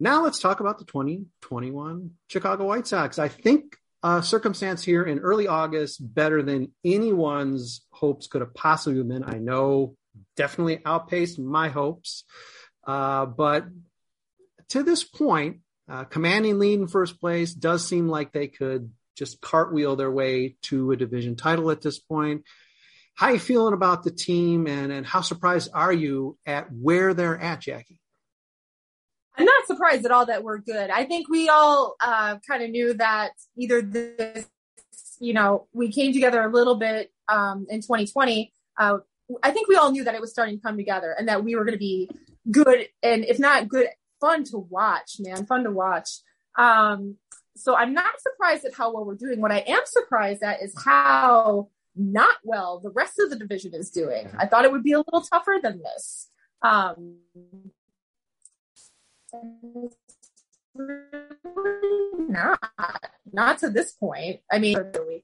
[0.00, 3.18] Now let's talk about the 2021 Chicago White Sox.
[3.18, 9.02] I think uh, circumstance here in early August better than anyone's hopes could have possibly
[9.02, 9.24] been.
[9.24, 9.96] I know
[10.36, 12.24] definitely outpaced my hopes,
[12.86, 13.66] uh, but
[14.70, 19.40] to this point, uh, commanding lead in first place does seem like they could just
[19.40, 22.44] cartwheel their way to a division title at this point.
[23.14, 27.12] How are you feeling about the team, and and how surprised are you at where
[27.12, 27.98] they're at, Jackie?
[29.36, 30.90] I'm not surprised at all that we're good.
[30.90, 34.46] I think we all uh, kind of knew that either this,
[35.18, 38.52] you know, we came together a little bit um, in 2020.
[38.78, 38.98] Uh,
[39.42, 41.54] I think we all knew that it was starting to come together and that we
[41.54, 42.10] were going to be
[42.50, 43.88] good and if not good,
[44.20, 46.08] fun to watch, man, fun to watch.
[46.58, 47.16] Um,
[47.56, 49.40] so I'm not surprised at how well we're doing.
[49.40, 53.90] What I am surprised at is how not well the rest of the division is
[53.90, 54.28] doing.
[54.38, 56.28] I thought it would be a little tougher than this.
[56.62, 57.16] Um,
[62.28, 62.58] not
[63.32, 64.40] not to this point.
[64.50, 64.76] I mean,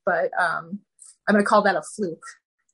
[0.05, 0.81] but um,
[1.29, 2.25] I'm going to call that a fluke.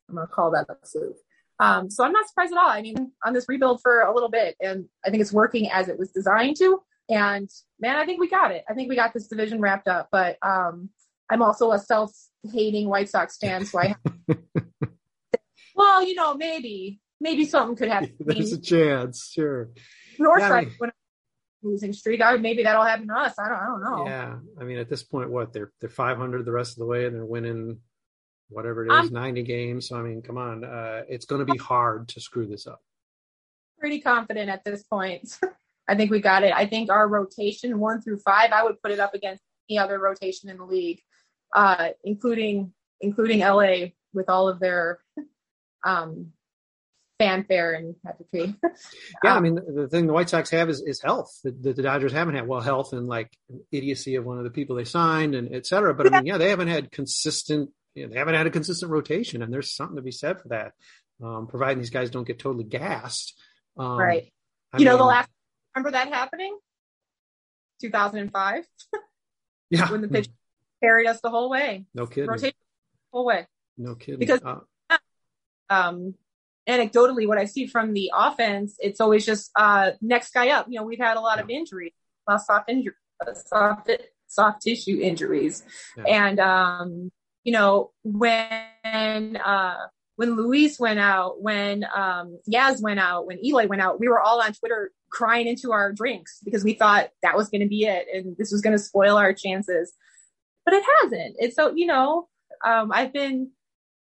[0.09, 1.17] I'm going to call that a fluke.
[1.59, 2.69] Um, so I'm not surprised at all.
[2.69, 5.89] I mean, on this rebuild for a little bit, and I think it's working as
[5.89, 6.81] it was designed to.
[7.09, 8.65] And man, I think we got it.
[8.69, 10.09] I think we got this division wrapped up.
[10.11, 10.91] But um,
[11.31, 13.95] I'm also a self-hating White Sox fan, so I.
[15.77, 18.15] well, you know, maybe maybe something could happen.
[18.21, 19.71] There's a chance, sure.
[20.19, 20.91] North Yeah, I side mean- when
[21.63, 22.21] losing streak.
[22.21, 23.35] I, maybe that'll happen to us.
[23.39, 23.59] I don't.
[23.59, 24.07] I don't know.
[24.07, 27.07] Yeah, I mean, at this point, what they're they're 500 the rest of the way,
[27.07, 27.79] and they're winning
[28.53, 29.89] whatever it is, I'm- 90 games.
[29.89, 32.81] So I mean, come on, uh, it's going to be hard to screw this up.
[33.79, 35.39] Pretty confident at this point.
[35.89, 36.53] I think we got it.
[36.55, 39.99] I think our rotation one through five, I would put it up against any other
[39.99, 41.01] rotation in the league,
[41.55, 45.01] uh, including including LA with all of their
[45.85, 46.29] um,
[47.19, 48.55] fanfare and pageantry.
[49.25, 51.61] Yeah, I Um, mean, the, the thing the White Sox have is, is health that,
[51.65, 52.47] that the Dodgers haven't had.
[52.47, 53.31] Well, health and like
[53.73, 55.95] idiocy of one of the people they signed and et cetera.
[55.95, 57.71] But I mean, yeah, they haven't had consistent.
[57.95, 60.49] You know, they haven't had a consistent rotation, and there's something to be said for
[60.49, 60.73] that.
[61.23, 63.39] Um, providing these guys don't get totally gassed.
[63.77, 64.33] Um, right.
[64.73, 65.29] I you know, the last
[65.75, 66.57] remember that happening,
[67.81, 68.65] 2005,
[69.71, 70.29] yeah, when the pitch
[70.83, 72.55] carried us the whole way, no kidding, rotation
[73.13, 73.47] the whole way.
[73.77, 74.19] no kidding.
[74.19, 74.61] because- Uh,
[75.71, 76.15] um
[76.69, 80.79] anecdotally what i see from the offense it's always just uh next guy up you
[80.79, 81.93] know we've had a lot of injuries
[82.29, 82.93] a lot of soft injury
[83.47, 83.91] soft
[84.29, 85.65] soft tissue injuries
[85.97, 86.05] Yeah.
[86.05, 87.13] and um
[87.45, 89.77] you know when uh
[90.17, 94.21] when Luis went out, when um, Yaz went out, when Eli went out, we were
[94.21, 97.85] all on Twitter crying into our drinks because we thought that was going to be
[97.85, 99.93] it and this was going to spoil our chances.
[100.65, 101.37] But it hasn't.
[101.39, 102.29] It's so, you know,
[102.65, 103.51] um, I've been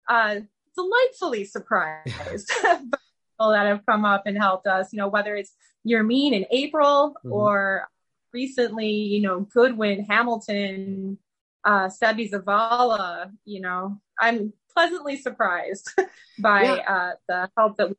[0.08, 0.40] uh,
[0.76, 2.06] delightfully surprised
[2.62, 5.54] by people that have come up and helped us, you know, whether it's
[5.88, 7.32] Yermín in April Mhm.
[7.32, 7.88] or
[8.32, 11.18] recently, you know, Goodwin, Hamilton,
[11.64, 15.92] uh, Seby Zavala, you know, I'm pleasantly surprised
[16.38, 16.94] by Yeah.
[16.94, 17.94] uh, the help that we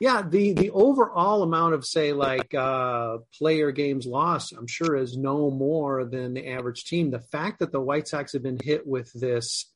[0.00, 5.16] Yeah, the the overall amount of say like uh player games lost, I'm sure is
[5.16, 7.10] no more than the average team.
[7.10, 9.72] The fact that the White Sox have been hit with this,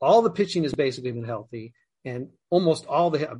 [0.00, 1.74] all the pitching has basically been healthy,
[2.06, 3.38] and almost all the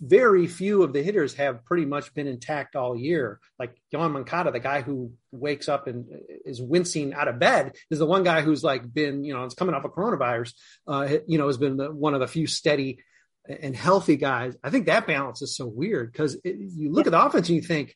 [0.00, 3.38] very few of the hitters have pretty much been intact all year.
[3.58, 6.06] Like Yoan Moncada, the guy who wakes up and
[6.46, 9.54] is wincing out of bed, is the one guy who's like been, you know, it's
[9.54, 10.54] coming off of coronavirus.
[10.88, 13.00] Uh, you know, has been the, one of the few steady
[13.46, 14.56] and healthy guys.
[14.64, 17.62] I think that balance is so weird because you look at the offense and you
[17.62, 17.94] think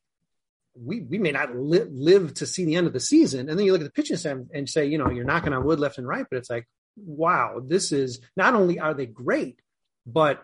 [0.79, 3.65] we we may not li- live to see the end of the season, and then
[3.65, 5.97] you look at the pitching staff and say, you know, you're knocking on wood left
[5.97, 9.61] and right, but it's like, wow, this is not only are they great,
[10.07, 10.43] but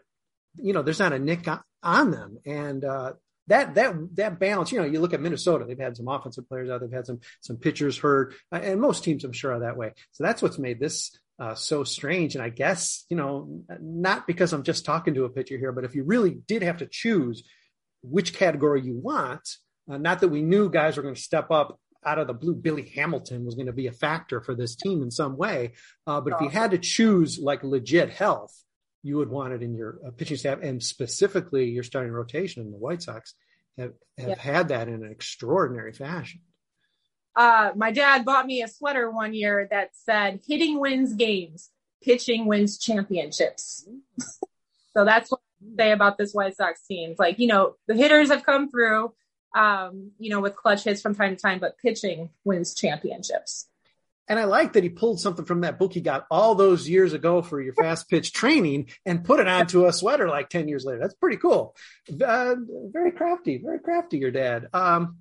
[0.57, 1.47] you know, there's not a nick
[1.83, 3.13] on, them, and uh,
[3.47, 4.73] that that that balance.
[4.73, 7.21] You know, you look at Minnesota; they've had some offensive players out, they've had some
[7.41, 9.93] some pitchers hurt, and most teams, I'm sure, are that way.
[10.13, 12.35] So that's what's made this uh, so strange.
[12.35, 15.85] And I guess, you know, not because I'm just talking to a pitcher here, but
[15.85, 17.43] if you really did have to choose
[18.03, 19.49] which category you want,
[19.91, 22.55] uh, not that we knew guys were going to step up out of the blue,
[22.55, 25.73] Billy Hamilton was going to be a factor for this team in some way.
[26.07, 28.55] Uh, but if you had to choose like legit health,
[29.03, 32.63] you would want it in your uh, pitching staff and specifically your starting rotation.
[32.63, 33.35] And the White Sox
[33.79, 34.39] have, have Yeah.
[34.39, 36.41] had that in an extraordinary fashion.
[37.37, 41.71] uh, my dad bought me a sweater one year that said hitting wins games,
[42.03, 43.89] pitching wins championships.
[44.95, 47.15] so that's what I say about this White Sox team.
[47.19, 49.15] Like, you know, the hitters have come through,
[49.55, 53.69] um, you know, with clutch hits from time to time, but pitching wins championships.
[54.31, 57.13] And I like that he pulled something from that book he got all those years
[57.15, 60.85] ago for your fast pitch training and put it onto a sweater like 10 years
[60.85, 61.01] later.
[61.01, 61.75] That's pretty cool.
[62.25, 62.55] Uh,
[62.93, 64.69] very crafty, very crafty, your dad.
[64.73, 65.17] Um,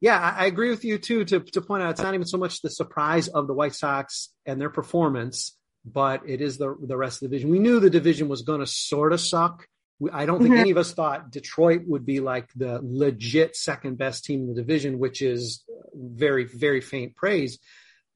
[0.00, 2.38] yeah, I, I agree with you too, to, to point out it's not even so
[2.38, 6.96] much the surprise of the White Sox and their performance, but it is the, the
[6.96, 7.50] rest of the division.
[7.50, 9.66] We knew the division was going to sort of suck.
[9.98, 10.60] We- I don't think Mhm.
[10.60, 14.54] any of us thought Detroit would be like the legit second best team in the
[14.54, 17.58] division, which is very, very faint praise.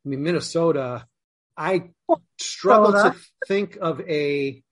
[0.05, 1.07] I mean, Minnesota,
[1.57, 1.91] I
[2.41, 3.15] struggle to
[3.47, 4.63] think of a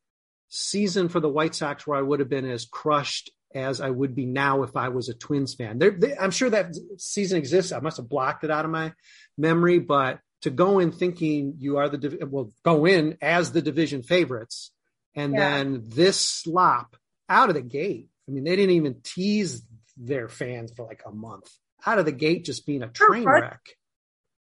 [0.48, 4.14] season for the White Sox where I would have been as crushed as I would
[4.14, 5.78] be now if I was a Twins fan.
[5.78, 7.72] There, they, I'm sure that season exists.
[7.72, 8.92] I must have blocked it out of my
[9.36, 13.62] memory, but to go in thinking you are the div- well, go in as the
[13.62, 14.72] division favorites,
[15.14, 15.38] and Yeah.
[15.58, 16.96] then this slop
[17.28, 18.08] out of the gate.
[18.28, 19.62] I mean, they didn't even tease
[19.96, 21.48] their fans for like a month.
[21.84, 23.60] Out of the gate, just being a train wreck.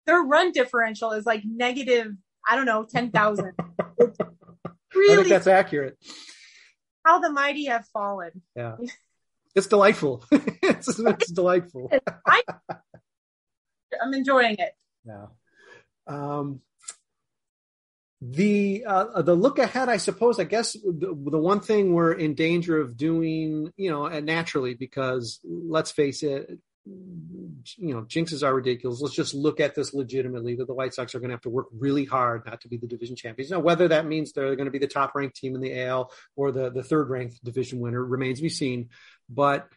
[0.08, 2.14] Their run differential is like negative,
[2.48, 3.54] I don't know, 10,000.
[4.00, 5.98] It's I think really that's accurate.
[7.04, 8.42] how the mighty have fallen.
[8.56, 8.78] Yeah.
[9.56, 10.24] It's delightful.
[10.32, 11.92] it's, it's delightful.
[12.26, 12.44] I,
[14.02, 14.72] I'm enjoying it.
[15.06, 15.26] Yeah.
[16.08, 16.62] Um,
[18.22, 20.40] the uh, the look ahead, I suppose.
[20.40, 24.74] I guess the, the one thing we're in danger of doing, you know, and naturally,
[24.74, 26.60] because let's face it,
[27.78, 29.02] you know, jinxes are ridiculous.
[29.02, 31.50] Let's just look at this legitimately that the White Sox are going to have to
[31.50, 33.52] work really hard not to be the division champions.
[33.52, 36.12] Now, whether that means they're going to be the top ranked team in the AL
[36.36, 38.90] or the, the third ranked division winner remains to be seen.
[39.30, 39.68] But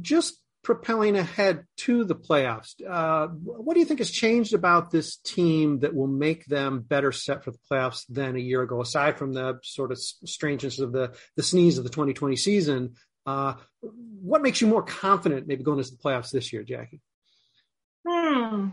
[0.00, 5.16] just propelling ahead to the playoffs, uh, what do you think has changed about this
[5.16, 9.18] team that will make them better set for the playoffs than a year ago, aside
[9.18, 12.94] from the sort of strangeness of the, the sneeze of the 2020 season?
[13.26, 17.00] Uh, what makes you more confident maybe going into the playoffs this year, Jackie?
[18.06, 18.70] Hmm.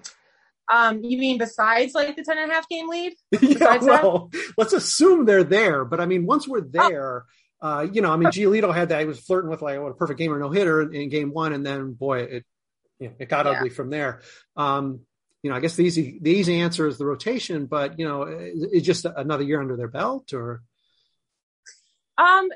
[0.71, 3.13] Um, you mean besides like the 10 and a half game lead?
[3.41, 4.53] yeah, well, that?
[4.57, 5.83] let's assume they're there.
[5.83, 7.25] But I mean, once we're there,
[7.61, 7.67] oh.
[7.67, 9.01] uh, you know, I mean, Giolito had that.
[9.01, 11.33] He was flirting with like what a perfect game or no hitter in, in, game
[11.33, 12.45] one, and then boy, it
[12.99, 13.53] you know, it got yeah.
[13.53, 14.21] ugly from there.
[14.55, 15.01] Um,
[15.43, 18.23] you know, I guess the easy the easy answer is the rotation, but you know,
[18.23, 20.61] it's just another year under their belt, or
[22.17, 22.49] um,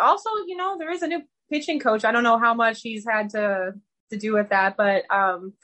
[0.00, 2.04] also, you know, there is a new pitching coach.
[2.04, 3.74] I don't know how much he's had to
[4.10, 5.54] to do with that, but um,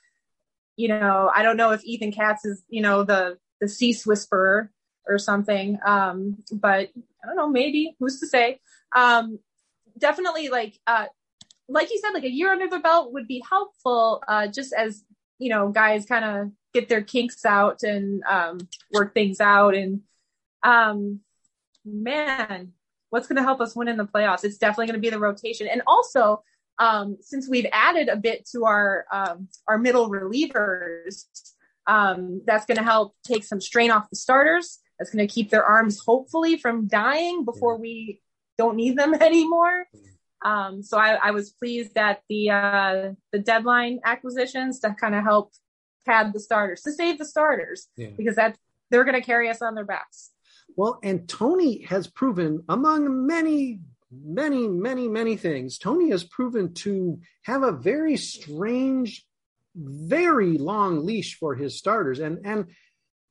[0.77, 4.71] you know, I don't know if Ethan Katz is, you know, the the Cease whisperer
[5.07, 5.79] or something.
[5.85, 6.91] Um, but
[7.23, 8.61] I don't know, maybe who's to say?
[8.95, 9.39] Um,
[9.99, 11.07] definitely like uh,
[11.69, 15.05] like you said, like a year under the belt would be helpful, uh, just as
[15.39, 18.59] you know, guys kind of get their kinks out and um,
[18.93, 19.75] work things out.
[19.75, 20.03] And
[20.63, 21.21] um,
[21.85, 22.73] man,
[23.13, 24.43] what's going to help us win in the playoffs?
[24.43, 25.69] It's definitely going to be the rotation.
[25.69, 26.43] And also,
[26.79, 31.27] um, since we've added a bit to our um, our middle relievers,
[31.87, 34.79] um, that's going to help take some strain off the starters.
[34.99, 38.23] That's going to keep their arms hopefully from dying before we
[38.57, 39.85] don't need them anymore.
[40.43, 45.23] Um, so I, I, was pleased that the uh, the deadline acquisitions to kind of
[45.23, 45.53] help
[46.07, 48.09] pad the starters to save the starters yeah.
[48.17, 48.57] because that
[48.91, 50.31] they're going to carry us on their backs.
[50.77, 53.81] Well, and Tony has proven, among many,
[54.11, 59.25] many, many, many things, Tony has proven to have a very strange,
[59.75, 62.21] very long leash for his starters.
[62.21, 62.67] And and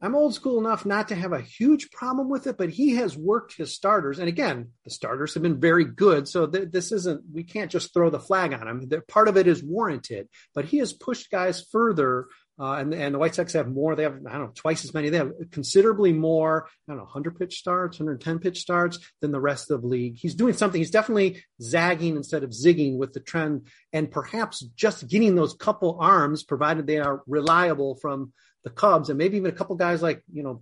[0.04, 3.15] I'm old school enough not to have a huge problem with it, but he has
[3.15, 4.17] worked his starters.
[4.17, 6.27] And again, the starters have been very good.
[6.27, 8.89] So th- this isn't, we can't just throw the flag on him.
[9.08, 12.30] Part of it is warranted, but he has pushed guys further
[12.62, 13.95] uh, and, and the White Sox have more.
[13.95, 15.10] They have, I don't know, twice as many.
[15.10, 19.39] They have considerably more, I don't know, 100 pitch starts, 110 pitch starts than the
[19.39, 20.19] rest of the league.
[20.19, 20.80] He's doing something.
[20.80, 25.97] He's definitely zagging instead of zigging with the trend and perhaps just getting those couple
[26.00, 28.32] arms, provided they are reliable from
[28.63, 30.62] the Cubs and maybe even a couple guys like, you know,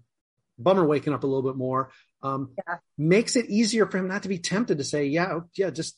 [0.58, 1.92] Bummer waking up a little bit more,
[2.24, 2.78] um, yeah.
[2.98, 5.98] makes it easier for him not to be tempted to say, yeah, yeah, just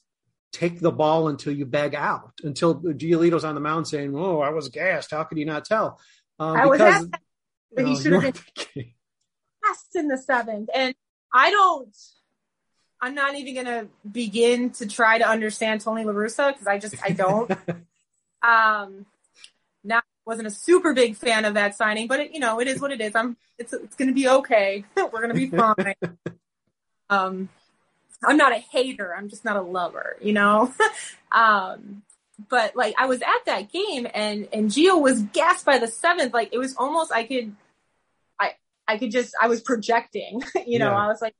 [0.51, 4.49] take the ball until you beg out, until Giolito's on the mound saying, Whoa, I
[4.49, 5.11] was gassed.
[5.11, 5.99] How could you not tell?"
[6.39, 7.09] Um, I because, was asked,
[7.75, 8.93] but he should have been
[9.63, 10.95] gassed in the seventh, and
[11.33, 11.95] I don't.
[13.03, 16.77] I'm not even going to begin to try to understand Tony La Russa because I
[16.77, 17.49] just I don't.
[18.43, 19.07] um,
[19.83, 22.79] now wasn't a super big fan of that signing, but it, you know it is
[22.79, 23.15] what it is.
[23.15, 24.85] I'm it's it's going to be okay.
[24.95, 25.95] We're going to be fine.
[27.09, 27.49] um,
[28.23, 29.15] I'm not a hater.
[29.15, 30.73] I'm just not a lover, you know?
[31.31, 32.03] um,
[32.49, 36.33] but like I was at that game and, and Gio was gassed by the seventh.
[36.33, 37.55] Like it was almost, I could,
[38.39, 38.53] I,
[38.87, 40.97] I could just, I was projecting, you know, yeah.
[40.97, 41.33] I was like,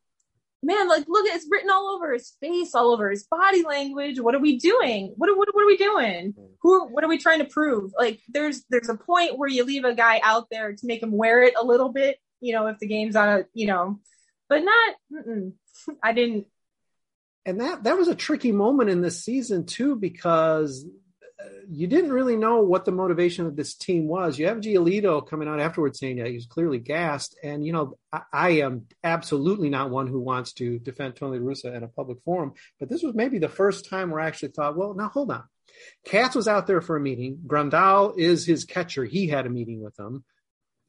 [0.63, 4.19] man, like look, it's written all over his face, all over his body language.
[4.19, 5.13] What are we doing?
[5.17, 6.35] What, what, what are we doing?
[6.61, 7.93] Who, are, what are we trying to prove?
[7.97, 11.11] Like there's, there's a point where you leave a guy out there to make him
[11.11, 13.99] wear it a little bit, you know, if the game's on a, you know,
[14.49, 14.95] but not,
[16.03, 16.45] I didn't,
[17.45, 20.85] and that that was a tricky moment in this season too because
[21.39, 24.37] uh, you didn't really know what the motivation of this team was.
[24.37, 28.21] You have Giolito coming out afterwards saying that he's clearly gassed, and you know I,
[28.31, 32.53] I, am absolutely not one who wants to defend Tony Russa in a public forum,
[32.79, 35.43] but this was maybe the first time where I actually thought, well, now hold on.
[36.05, 37.39] Katz was out there for a meeting.
[37.47, 39.05] Grandal is his catcher.
[39.05, 39.95] He had a meeting with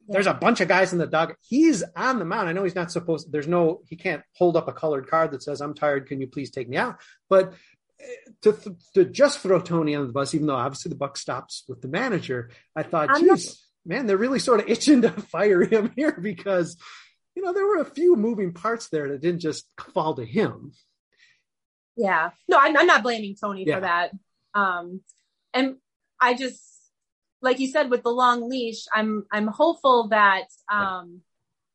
[0.08, 1.34] There's a bunch of guys in the dog.
[1.40, 2.48] He's on the mound.
[2.48, 3.30] I know he's not supposed.
[3.30, 3.82] There's no.
[3.88, 6.06] He can't hold up a colored card that says "I'm tired.
[6.06, 7.54] Can you please take me out?" But
[8.00, 8.04] eh,
[8.42, 11.80] to to just throw Tony on the bus, even though obviously the buck stops with
[11.82, 16.18] the manager, I thought, geez, man, they're really sort of itching to fire him here
[16.20, 16.76] because
[17.36, 20.72] you know there were a few moving parts there that didn't just fall to him.
[21.96, 23.76] Yeah, no, I'm, I'm not blaming Tony yeah.
[23.76, 24.10] for that.
[24.54, 25.00] Um,
[25.52, 25.76] and
[26.20, 26.71] I just
[27.42, 31.20] like you said with the long leash, I'm I'm hopeful that um,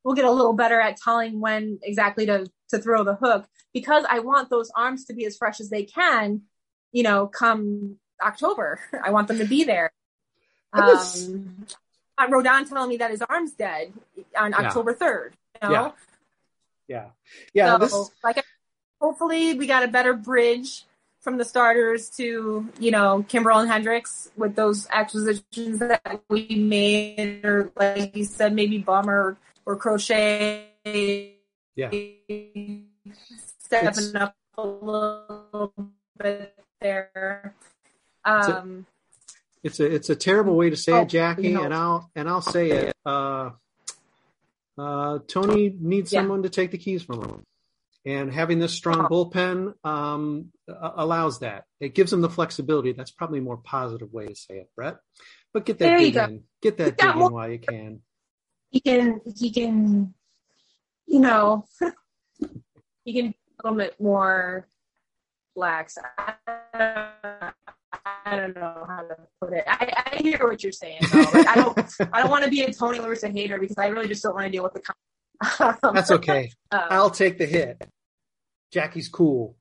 [0.04, 4.06] we'll get a little better at telling when exactly to to throw the hook because
[4.10, 6.44] I want those arms to be as fresh as they can,
[6.92, 8.80] you know, come October.
[9.04, 9.92] I want them to be there.
[10.74, 11.66] Um,
[12.20, 13.94] Rodon telling me that his arm's dead
[14.38, 14.58] on yeah.
[14.58, 15.36] October third.
[15.62, 15.74] You know?
[15.74, 15.92] Yeah,
[16.88, 17.10] yeah,
[17.54, 17.72] yeah.
[17.72, 18.12] So, this...
[18.24, 18.44] like,
[19.02, 20.86] hopefully, we got a better bridge
[21.28, 27.44] from the starters to you know Kimbrel and Hendriks with those acquisitions that we made,
[27.44, 30.68] or like you said, maybe Bummer or Crochet.
[31.76, 31.90] Yeah.
[33.60, 35.74] Stepping It's- up a little
[36.18, 37.54] bit there.
[38.26, 38.86] It's a- Um,
[39.64, 42.42] It's a it's a terrible way to say Oh, it, Jackie, and I'll and I'll
[42.42, 42.96] say it.
[43.06, 43.50] Uh,
[44.78, 46.22] uh, Tony needs Yeah.
[46.22, 47.44] someone to take the keys from him,
[48.08, 51.66] and having this strong bullpen um, allows that.
[51.82, 52.94] It gives them the flexibility.
[52.94, 54.96] That's probably a more positive way to say it, Brett.
[55.54, 56.44] But get that dig in.
[56.62, 58.02] Get that dig in while you can.
[58.70, 60.14] he can he can
[61.06, 61.66] you know
[63.04, 64.68] he can be a little bit more
[65.56, 66.34] lax I,
[66.74, 71.26] I don't know how to put it i, I hear what you're saying though.
[71.34, 71.80] Like, i don't
[72.14, 74.36] i don't want to be a Tony La Russa hater because i really just don't
[74.36, 74.82] want to deal with the
[75.60, 76.52] um, That's okay.
[76.72, 77.82] um, I'll take the hit.
[78.72, 79.56] Jackie's cool.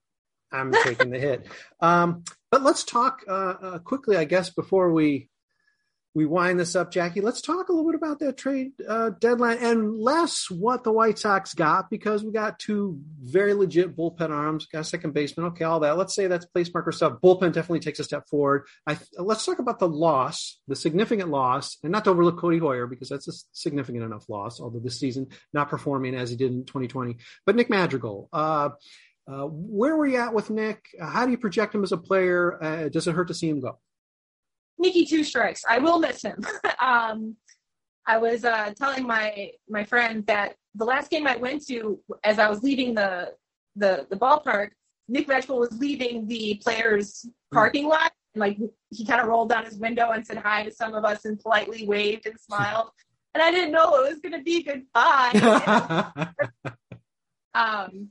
[0.52, 1.46] I'm taking the hit.
[1.80, 5.28] Um, but let's talk uh, uh, quickly, I guess, before we
[6.16, 7.20] we wind this up, Jackie.
[7.20, 11.18] Let's talk a little bit about that trade uh, deadline and less what the White
[11.18, 15.48] Sox got because we got two very legit bullpen arms, got a second baseman.
[15.48, 15.98] Okay, all that.
[15.98, 17.20] Let's say that's place marker stuff.
[17.22, 18.64] Bullpen definitely takes a step forward.
[18.86, 22.88] I, let's talk about the loss, the significant loss, and not to overlook Codi Heuer
[22.88, 24.58] because that's a significant enough loss.
[24.58, 28.30] Although this season not performing as he did in 2020, but Nick Madrigal.
[28.32, 28.70] Uh,
[29.28, 30.82] uh, where were you at with Nick?
[30.98, 32.62] How do you project him as a player?
[32.64, 33.78] Uh, does it hurt to see him go?
[34.78, 35.62] Nikki two strikes.
[35.68, 36.44] I will miss him.
[36.80, 37.36] um,
[38.06, 42.38] I was uh, telling my my friend that the last game I went to, as
[42.38, 43.32] I was leaving the
[43.74, 44.70] the the ballpark,
[45.08, 48.12] Nick Madrigal was leaving the players' parking lot.
[48.34, 48.58] And, like
[48.90, 51.40] he kind of rolled down his window and said hi to some of us and
[51.40, 52.90] politely waved and smiled.
[53.34, 55.30] and I didn't know it was going to be goodbye.
[57.54, 58.10] um,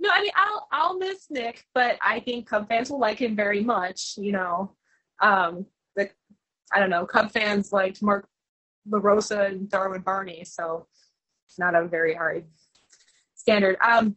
[0.00, 3.36] no, I mean I'll I'll miss Nick, but I think Cub fans will like him
[3.36, 4.14] very much.
[4.16, 4.74] You know,
[5.20, 5.66] um,
[6.72, 8.26] I don't know Cub fans liked Mark
[8.88, 10.86] DeRosa and Darwin Barney, so
[11.46, 12.44] it's not a very hard
[13.34, 13.76] standard.
[13.84, 14.16] Um,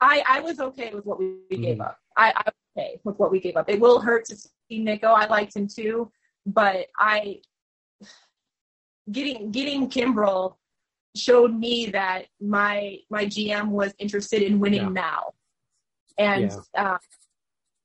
[0.00, 1.98] I I was okay with what we gave up.
[2.16, 3.68] I, I was okay with what we gave up.
[3.68, 5.08] It will hurt to see Nico.
[5.08, 6.10] I liked him too,
[6.46, 7.40] but I
[9.10, 10.56] getting getting Kimbrel
[11.16, 14.88] showed me that my my GM was interested in winning Yeah.
[14.88, 15.32] now,
[16.18, 16.98] and uh,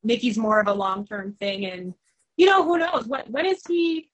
[0.04, 1.66] Mickey's more of a long term thing.
[1.66, 1.94] And
[2.38, 4.10] you know who knows when when is he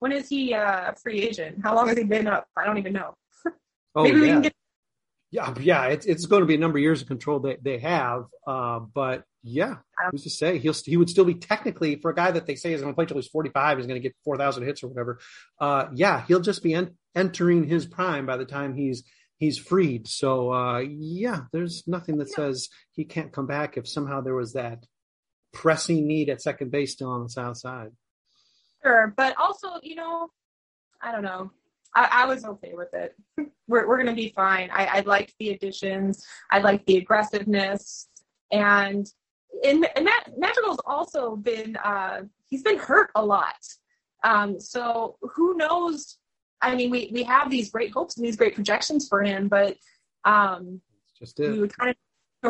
[0.00, 1.58] when is he uh, a free agent?
[1.62, 2.46] How long has he been up?
[2.56, 3.14] I don't even know.
[3.94, 4.32] Oh, Maybe we yeah.
[4.34, 4.52] can get
[5.30, 7.78] Yeah, yeah, it's it's going to be a number of years of control they they
[7.78, 8.24] have.
[8.46, 9.76] Uh, but yeah,
[10.10, 12.72] who's to say he'll he would still be technically for a guy that they say
[12.72, 14.82] is going to play till he's forty five, is going to get four thousand hits
[14.82, 15.18] or whatever.
[15.60, 19.02] Uh, yeah, he'll just be en- entering his prime by the time he's
[19.38, 20.06] he's freed.
[20.06, 24.52] So uh, yeah, there's nothing that says he can't come back if somehow there was
[24.52, 24.84] that
[25.52, 27.90] pressing need at second base still on the south side.
[28.82, 30.30] Sure, but also, you know,
[31.02, 31.50] I don't know.
[31.94, 33.14] I, I was okay with it.
[33.68, 34.70] We're we're gonna be fine.
[34.72, 36.24] I, I liked the additions.
[36.50, 38.08] I liked the aggressiveness,
[38.50, 39.06] and
[39.62, 43.56] and, and Matt Madrigal's also been uh, he's been hurt a lot.
[44.24, 46.16] Um, so who knows?
[46.62, 49.76] I mean, we we have these great hopes and these great projections for him, but
[50.24, 50.80] um,
[51.18, 51.50] Just it.
[51.50, 51.96] we would kind of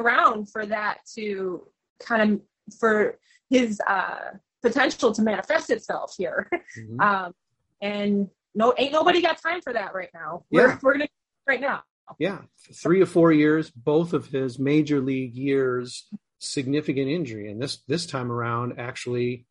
[0.00, 1.66] around for that to
[2.00, 2.40] kind of
[2.78, 3.18] for
[3.50, 4.30] his uh,
[4.62, 6.50] potential to manifest itself here.
[6.76, 7.00] Mhm.
[7.00, 7.34] Um,
[7.80, 10.44] and no, ain't nobody got time for that right now.
[10.50, 11.08] We're, we're gonna
[11.46, 11.82] right now.
[12.18, 12.42] Yeah,
[12.74, 16.08] three or four years, both of his major league years,
[16.38, 19.46] significant injury, and this this time around actually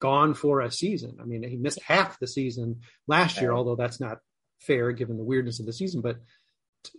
[0.00, 1.18] gone for a season.
[1.20, 4.18] I mean, he missed half the season last year, although that's not
[4.60, 6.00] fair given the weirdness of the season.
[6.00, 6.16] But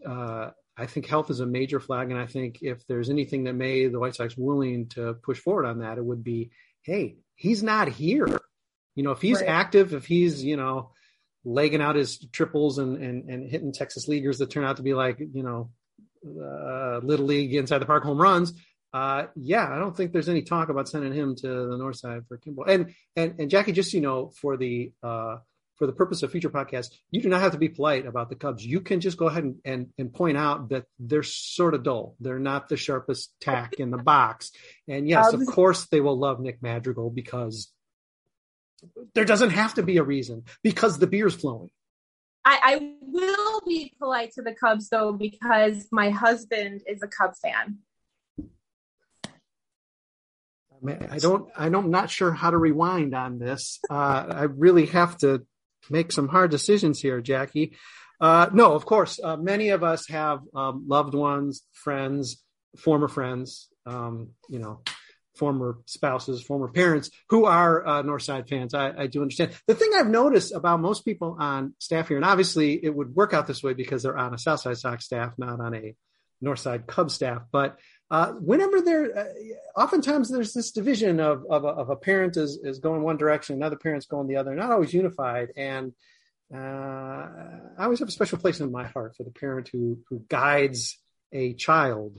[0.06, 3.54] uh, I think health is a major flag, and I think if there's anything that
[3.54, 6.52] made the White Sox willing to push forward on that, it would be,
[6.84, 8.40] hey, he's not here.
[8.96, 9.50] You know, if he's Right.
[9.50, 10.92] active, if he's you know
[11.44, 14.94] legging out his triples and, and, and hitting Texas leaguers that turn out to be
[14.94, 15.70] like, you know,
[16.26, 18.54] uh, little league inside the park home runs.
[18.94, 22.24] Uh, yeah, I don't think there's any talk about sending him to the north side
[22.28, 22.68] for Kimbrel.
[22.68, 25.38] And, and, and Jackie, just, you know, for the, uh,
[25.78, 28.36] for the purpose of future podcasts, you do not have to be polite about the
[28.36, 28.66] Cubs.
[28.66, 32.16] You can just go ahead and, and, and point out that they're sort of dull.
[32.20, 34.52] They're not the sharpest tack in the box.
[34.88, 37.72] And yes, of course they will love Nick Madrigal because
[39.14, 41.70] there doesn't have to be a reason because the beer's flowing.
[42.46, 47.34] I, I will be polite to the Cubs though because my husband is a Cub
[47.36, 47.80] fan.
[50.88, 53.80] I I don't, I don't, not sure how to rewind on this.
[53.90, 55.46] Uh, I really have to
[55.90, 57.76] make some hard decisions here, Jackie.
[58.20, 62.44] Uh, no, of course, uh, many of us have um, loved ones, friends,
[62.78, 64.82] former friends, um, you know,
[65.36, 68.74] former spouses, former parents who are uh, Northside fans.
[68.74, 69.52] I, I do understand.
[69.68, 73.34] The thing I've noticed about most people on staff here, and obviously it would work
[73.34, 75.96] out this way because they're on a Southside Sox staff, not on a
[76.44, 77.78] Northside Cub staff, but
[78.10, 82.58] uh, whenever there, uh, oftentimes there's this division of of a, of a, parent is
[82.64, 85.50] is going one direction, another parent's going the other, not always unified.
[85.58, 85.94] And
[86.54, 90.24] uh, I always have a special place in my heart for the parent who who
[90.30, 90.98] guides
[91.34, 92.18] a child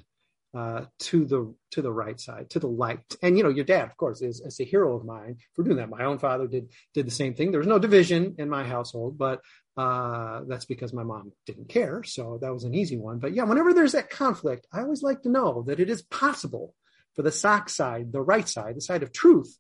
[0.55, 3.01] uh, to the to the right side, to the light.
[3.23, 5.77] And you know, your dad, of course, is, is a hero of mine for doing
[5.77, 5.91] that.
[5.91, 7.51] My own father did did the same thing.
[7.51, 9.41] There was no division in my household, but
[9.77, 12.03] uh, that's because my mom didn't care.
[12.03, 13.19] So that was an easy one.
[13.19, 16.75] But yeah, whenever there's that conflict, I always like to know that it is possible
[17.15, 19.57] for the sock side, the right side, the side of truth,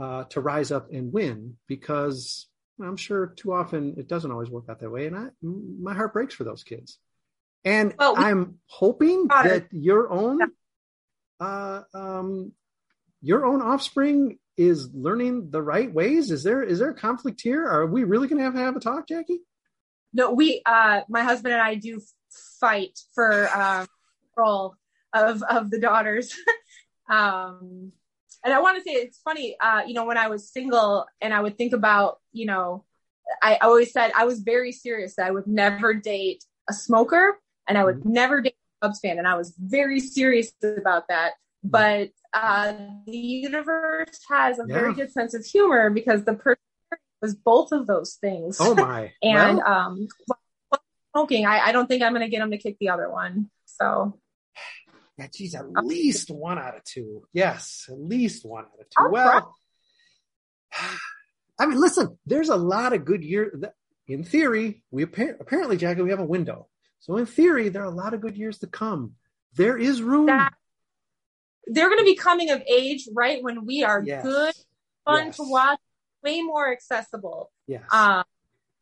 [0.00, 2.48] uh, to rise up and win because
[2.82, 5.06] I'm sure too often it doesn't always work out that way.
[5.06, 6.98] And I, my heart breaks for those kids.
[7.66, 10.40] And well, we, I'm hoping that your own,
[11.40, 12.52] uh, um,
[13.20, 16.30] your own offspring is learning the right ways?
[16.30, 17.66] Is there is there a conflict here?
[17.66, 19.40] Are we really going to have to have a talk, Jackie?
[20.12, 22.00] No, we uh my husband and I do
[22.60, 23.86] fight for um
[24.34, 24.76] control
[25.12, 26.34] of of the daughters.
[27.10, 27.92] um
[28.44, 31.34] and I want to say it's funny uh you know when I was single and
[31.34, 32.84] I would think about, you know,
[33.42, 37.38] I always said I was very serious that I would never date a smoker
[37.68, 38.12] and I would mm-hmm.
[38.12, 41.32] never date a Cubs fan and I was very serious about that.
[41.64, 41.70] Mm-hmm.
[41.70, 42.74] But uh,
[43.06, 44.74] the universe has a yeah.
[44.74, 46.60] very good sense of humor because the person
[47.22, 48.58] was both of those things.
[48.60, 49.12] Oh my!
[49.22, 50.08] and well, um,
[51.12, 53.50] smoking, I, I don't think I'm going to get him to kick the other one.
[53.64, 54.18] So.
[55.18, 57.22] Yeah, geez, at least one out of two.
[57.32, 59.54] Yes, at least one out of 2 I'll well,
[61.58, 63.64] I mean, listen, there's a lot of good years.
[64.08, 66.68] In theory, we apparently, Jackie, we have a window.
[67.06, 69.12] So in theory, there are a lot of good years to come.
[69.54, 70.26] There is room.
[70.26, 70.54] That,
[71.68, 74.24] they're going to be coming of age right when we are yes.
[74.24, 74.54] good,
[75.04, 75.36] fun yes.
[75.36, 75.78] to watch,
[76.24, 77.84] way more accessible yes.
[77.92, 78.24] um,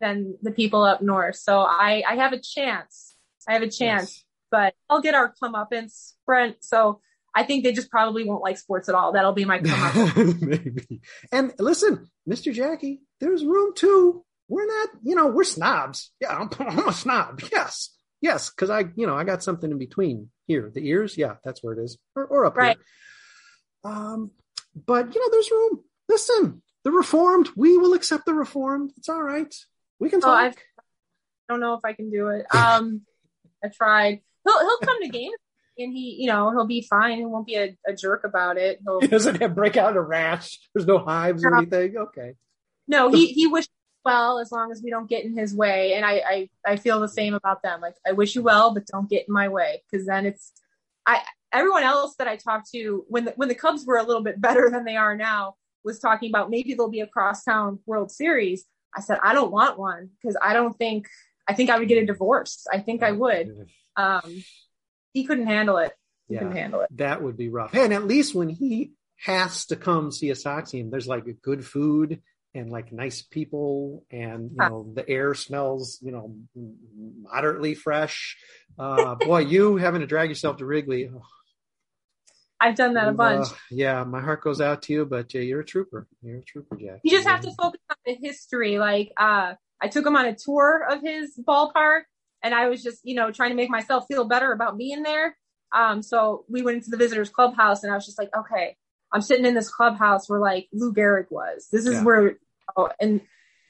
[0.01, 1.37] than the people up north.
[1.37, 3.15] So I, I have a chance.
[3.47, 6.57] I have a chance, but I'll get our comeuppance sprint.
[6.65, 7.03] So
[7.35, 9.13] I think they just probably won't like sports at all.
[9.13, 10.41] That'll be my comeuppance.
[10.41, 11.03] Maybe.
[11.31, 12.55] And listen, Mr.
[12.55, 14.25] Jackie, there's room too.
[14.49, 16.11] We're not, you know, we're snobs.
[16.23, 17.43] Yeah, I'm, I'm a snob.
[17.53, 17.91] Yes.
[18.25, 20.71] Yes, because I, you know, I got something in between here.
[20.75, 22.79] The ears, yeah, that's where it is, or, or up right.
[23.85, 23.93] here.
[23.93, 24.31] Um,
[24.75, 25.85] but you know, there's room.
[26.09, 28.93] Listen, the reformed, we will accept the reformed.
[28.97, 29.55] It's all right.
[30.01, 30.55] We can oh, talk.
[30.57, 30.83] Oh,
[31.51, 32.47] I don't know if I can do it.
[32.55, 33.03] Um,
[33.63, 34.23] I tried.
[34.47, 35.37] He'll he'll come to games
[35.77, 37.19] and he, you know, he'll be fine.
[37.19, 38.81] He won't be a, a jerk about it.
[38.83, 40.59] He'll, he doesn't have break out a rash.
[40.75, 41.95] There's no hives or anything.
[41.95, 42.37] Okay.
[42.89, 43.69] No, he he wished
[44.05, 45.95] well as long as we don't get in his way.
[45.95, 47.81] And I, I, I feel the same about them.
[47.81, 49.83] Like I wish you well, but don't get in my way.
[49.93, 50.53] Cause then it's,
[51.07, 54.23] I, everyone else that I talked to when the, when the Cubs were a little
[54.23, 58.11] bit better than they are now was talking about maybe there'll be a crosstown world
[58.11, 58.65] series.
[58.97, 61.09] I said, I don't want one because I don't think,
[61.47, 62.67] I think I would get a divorce.
[62.73, 63.69] I think I would.
[63.97, 64.45] Um,
[65.13, 65.93] he couldn't handle it.
[66.29, 66.89] He yeah, couldn't handle it.
[66.97, 67.75] That would be rough.
[67.75, 71.65] And at least when he has to come see a Sox team, there's like good
[71.65, 72.23] food
[72.55, 76.35] and like nice people and you know the air smells you know
[77.23, 78.37] moderately fresh.
[78.79, 81.23] Uh boy you having to drag yourself to Wrigley oh,
[82.61, 83.49] i've done that a bunch.
[83.49, 86.07] uh, yeah my heart goes out to you but uh, you're a trooper.
[86.23, 87.01] You're a trooper jack.
[87.03, 88.79] You just have to focus on the history.
[88.79, 92.03] Like uh i took him on a tour of his ballpark
[92.43, 95.37] and i was just you know trying to make myself feel better about being there.
[95.73, 98.77] Um so we went into the visitors clubhouse and i was just like okay
[99.15, 101.69] I'm sitting in this clubhouse where like Lou Gehrig was.
[101.73, 102.05] This is yeah.
[102.05, 102.37] where
[102.77, 103.21] Oh, and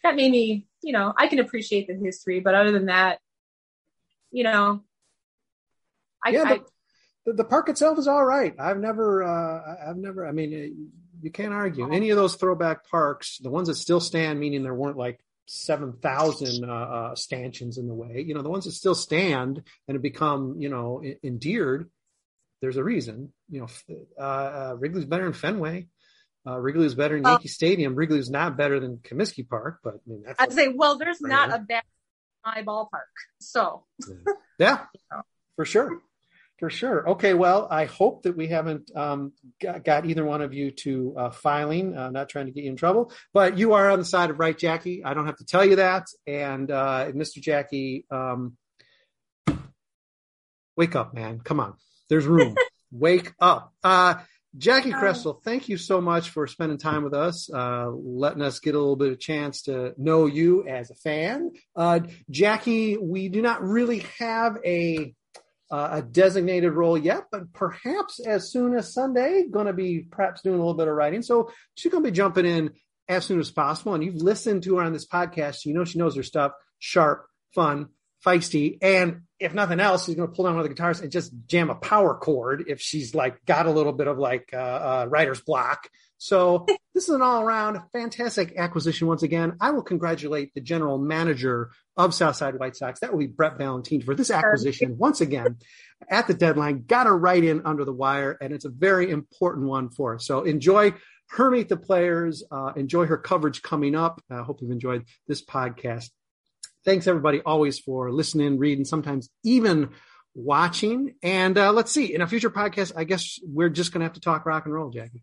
[0.03, 3.19] that made me, you know, I can appreciate the history, but other than that,
[4.31, 4.83] you know,
[6.25, 6.61] I, yeah, I,
[7.27, 8.55] the, the, park itself is all right.
[8.59, 10.91] I've never, uh, I've never, I mean,
[11.21, 14.75] you can't argue any of those throwback parks, the ones that still stand, meaning there
[14.75, 18.95] weren't like 7,000 uh, uh, stanchions in the way, you know, the ones that still
[18.95, 21.91] stand and have become, you know, endeared.
[22.65, 23.69] There's a reason, you know,
[24.19, 25.89] uh, uh, Wrigley's better than Fenway.
[26.47, 27.95] Uh, Wrigley is better than Yankee Stadium.
[27.95, 31.53] Wrigley's not better than Comiskey Park, but I mean, that's I'd say, well, there's not
[31.53, 31.83] a bad
[32.43, 33.13] my ballpark.
[33.39, 33.85] So,
[34.59, 34.87] yeah,
[35.57, 36.01] for sure.
[36.59, 37.11] For sure.
[37.11, 37.35] Okay.
[37.35, 41.31] Well, I hope that we haven't um, got, got, either one of you to uh,
[41.31, 41.95] filing.
[41.95, 44.39] Uh, not trying to get you in trouble, but you are on the side of
[44.39, 45.05] right, Jackie.
[45.05, 46.07] I don't have to tell you that.
[46.27, 47.43] And uh, Mr.
[47.43, 48.57] Jackie, um,
[50.77, 51.41] wake up, man.
[51.41, 51.75] Come on.
[52.09, 52.57] There's room.
[52.95, 53.73] wake up.
[53.83, 54.15] Uh,
[54.57, 58.77] Jackie Creswell, thank you so much for spending time with us, uh, letting us get
[58.77, 61.51] a little bit of chance to know you as a fan.
[61.75, 62.01] Uh,
[62.31, 65.13] Jackie, we do not really have a
[65.71, 70.43] uh, a designated role yet, but perhaps as soon as Sunday, going to be perhaps
[70.43, 71.23] doing a little bit of writing.
[71.23, 72.71] So she's going to be jumping in
[73.09, 73.95] as soon as possible.
[73.95, 76.53] And you've listened to her on this podcast, you know she knows her stuff.
[76.79, 77.89] Sharp, fun,
[78.25, 81.13] feisty, and if nothing else, she's going to pull down one of the guitars and
[81.13, 84.57] just jam a power chord if she's like got a little bit of like uh,
[84.57, 85.89] uh, writer's block.
[86.19, 89.57] So this is an all around fantastic acquisition once again.
[89.61, 93.01] I will congratulate the general manager of Southside White Sox.
[93.01, 95.59] That will be Brett Ballantini for this acquisition once again
[96.09, 96.85] at the deadline.
[96.87, 100.27] Got to write in under the wire, and it's a very important one for us.
[100.27, 100.95] So enjoy
[101.31, 102.45] her meet the players.
[102.51, 104.23] Uh, enjoy her coverage coming up.
[104.31, 106.11] I hope you've enjoyed this podcast.
[106.85, 109.91] Thanks everybody always for listening, reading, sometimes even
[110.35, 111.15] watching.
[111.23, 114.15] And uh, let's see, in a future podcast, I guess we're just going to have
[114.15, 115.23] to talk rock and roll, Jackie.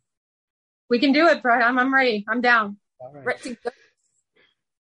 [0.89, 1.63] We can do it, Brett.
[1.63, 2.25] I'm, I'm ready.
[2.27, 2.77] I'm down.
[2.99, 3.57] All right.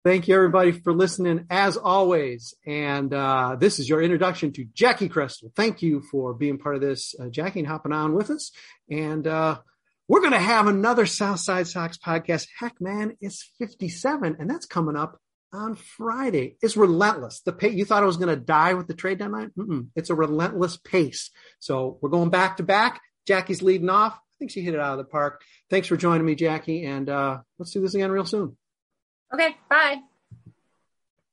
[0.04, 2.54] Thank you, everybody, for listening as always.
[2.66, 5.54] And uh, this is your introduction to Jackie Crestel.
[5.54, 8.52] Thank you for being part of this, uh, Jackie, and hopping on with us.
[8.88, 9.58] And uh,
[10.06, 12.46] we're going to have another Southside Sox podcast.
[12.58, 15.20] Heck, man, it's 57, and that's coming up
[15.52, 16.56] on Friday.
[16.62, 17.40] It's relentless.
[17.40, 19.50] The pace, you thought it was going to die with the trade deadline?
[19.58, 19.88] Mm-mm.
[19.96, 21.30] It's a relentless pace.
[21.58, 23.00] So we're going back to back.
[23.26, 24.14] Jackie's leading off.
[24.14, 25.42] I think she hit it out of the park.
[25.70, 26.84] Thanks for joining me, Jackie.
[26.84, 28.56] And uh, let's do this again real soon.
[29.32, 29.56] Okay.
[29.68, 30.07] Bye.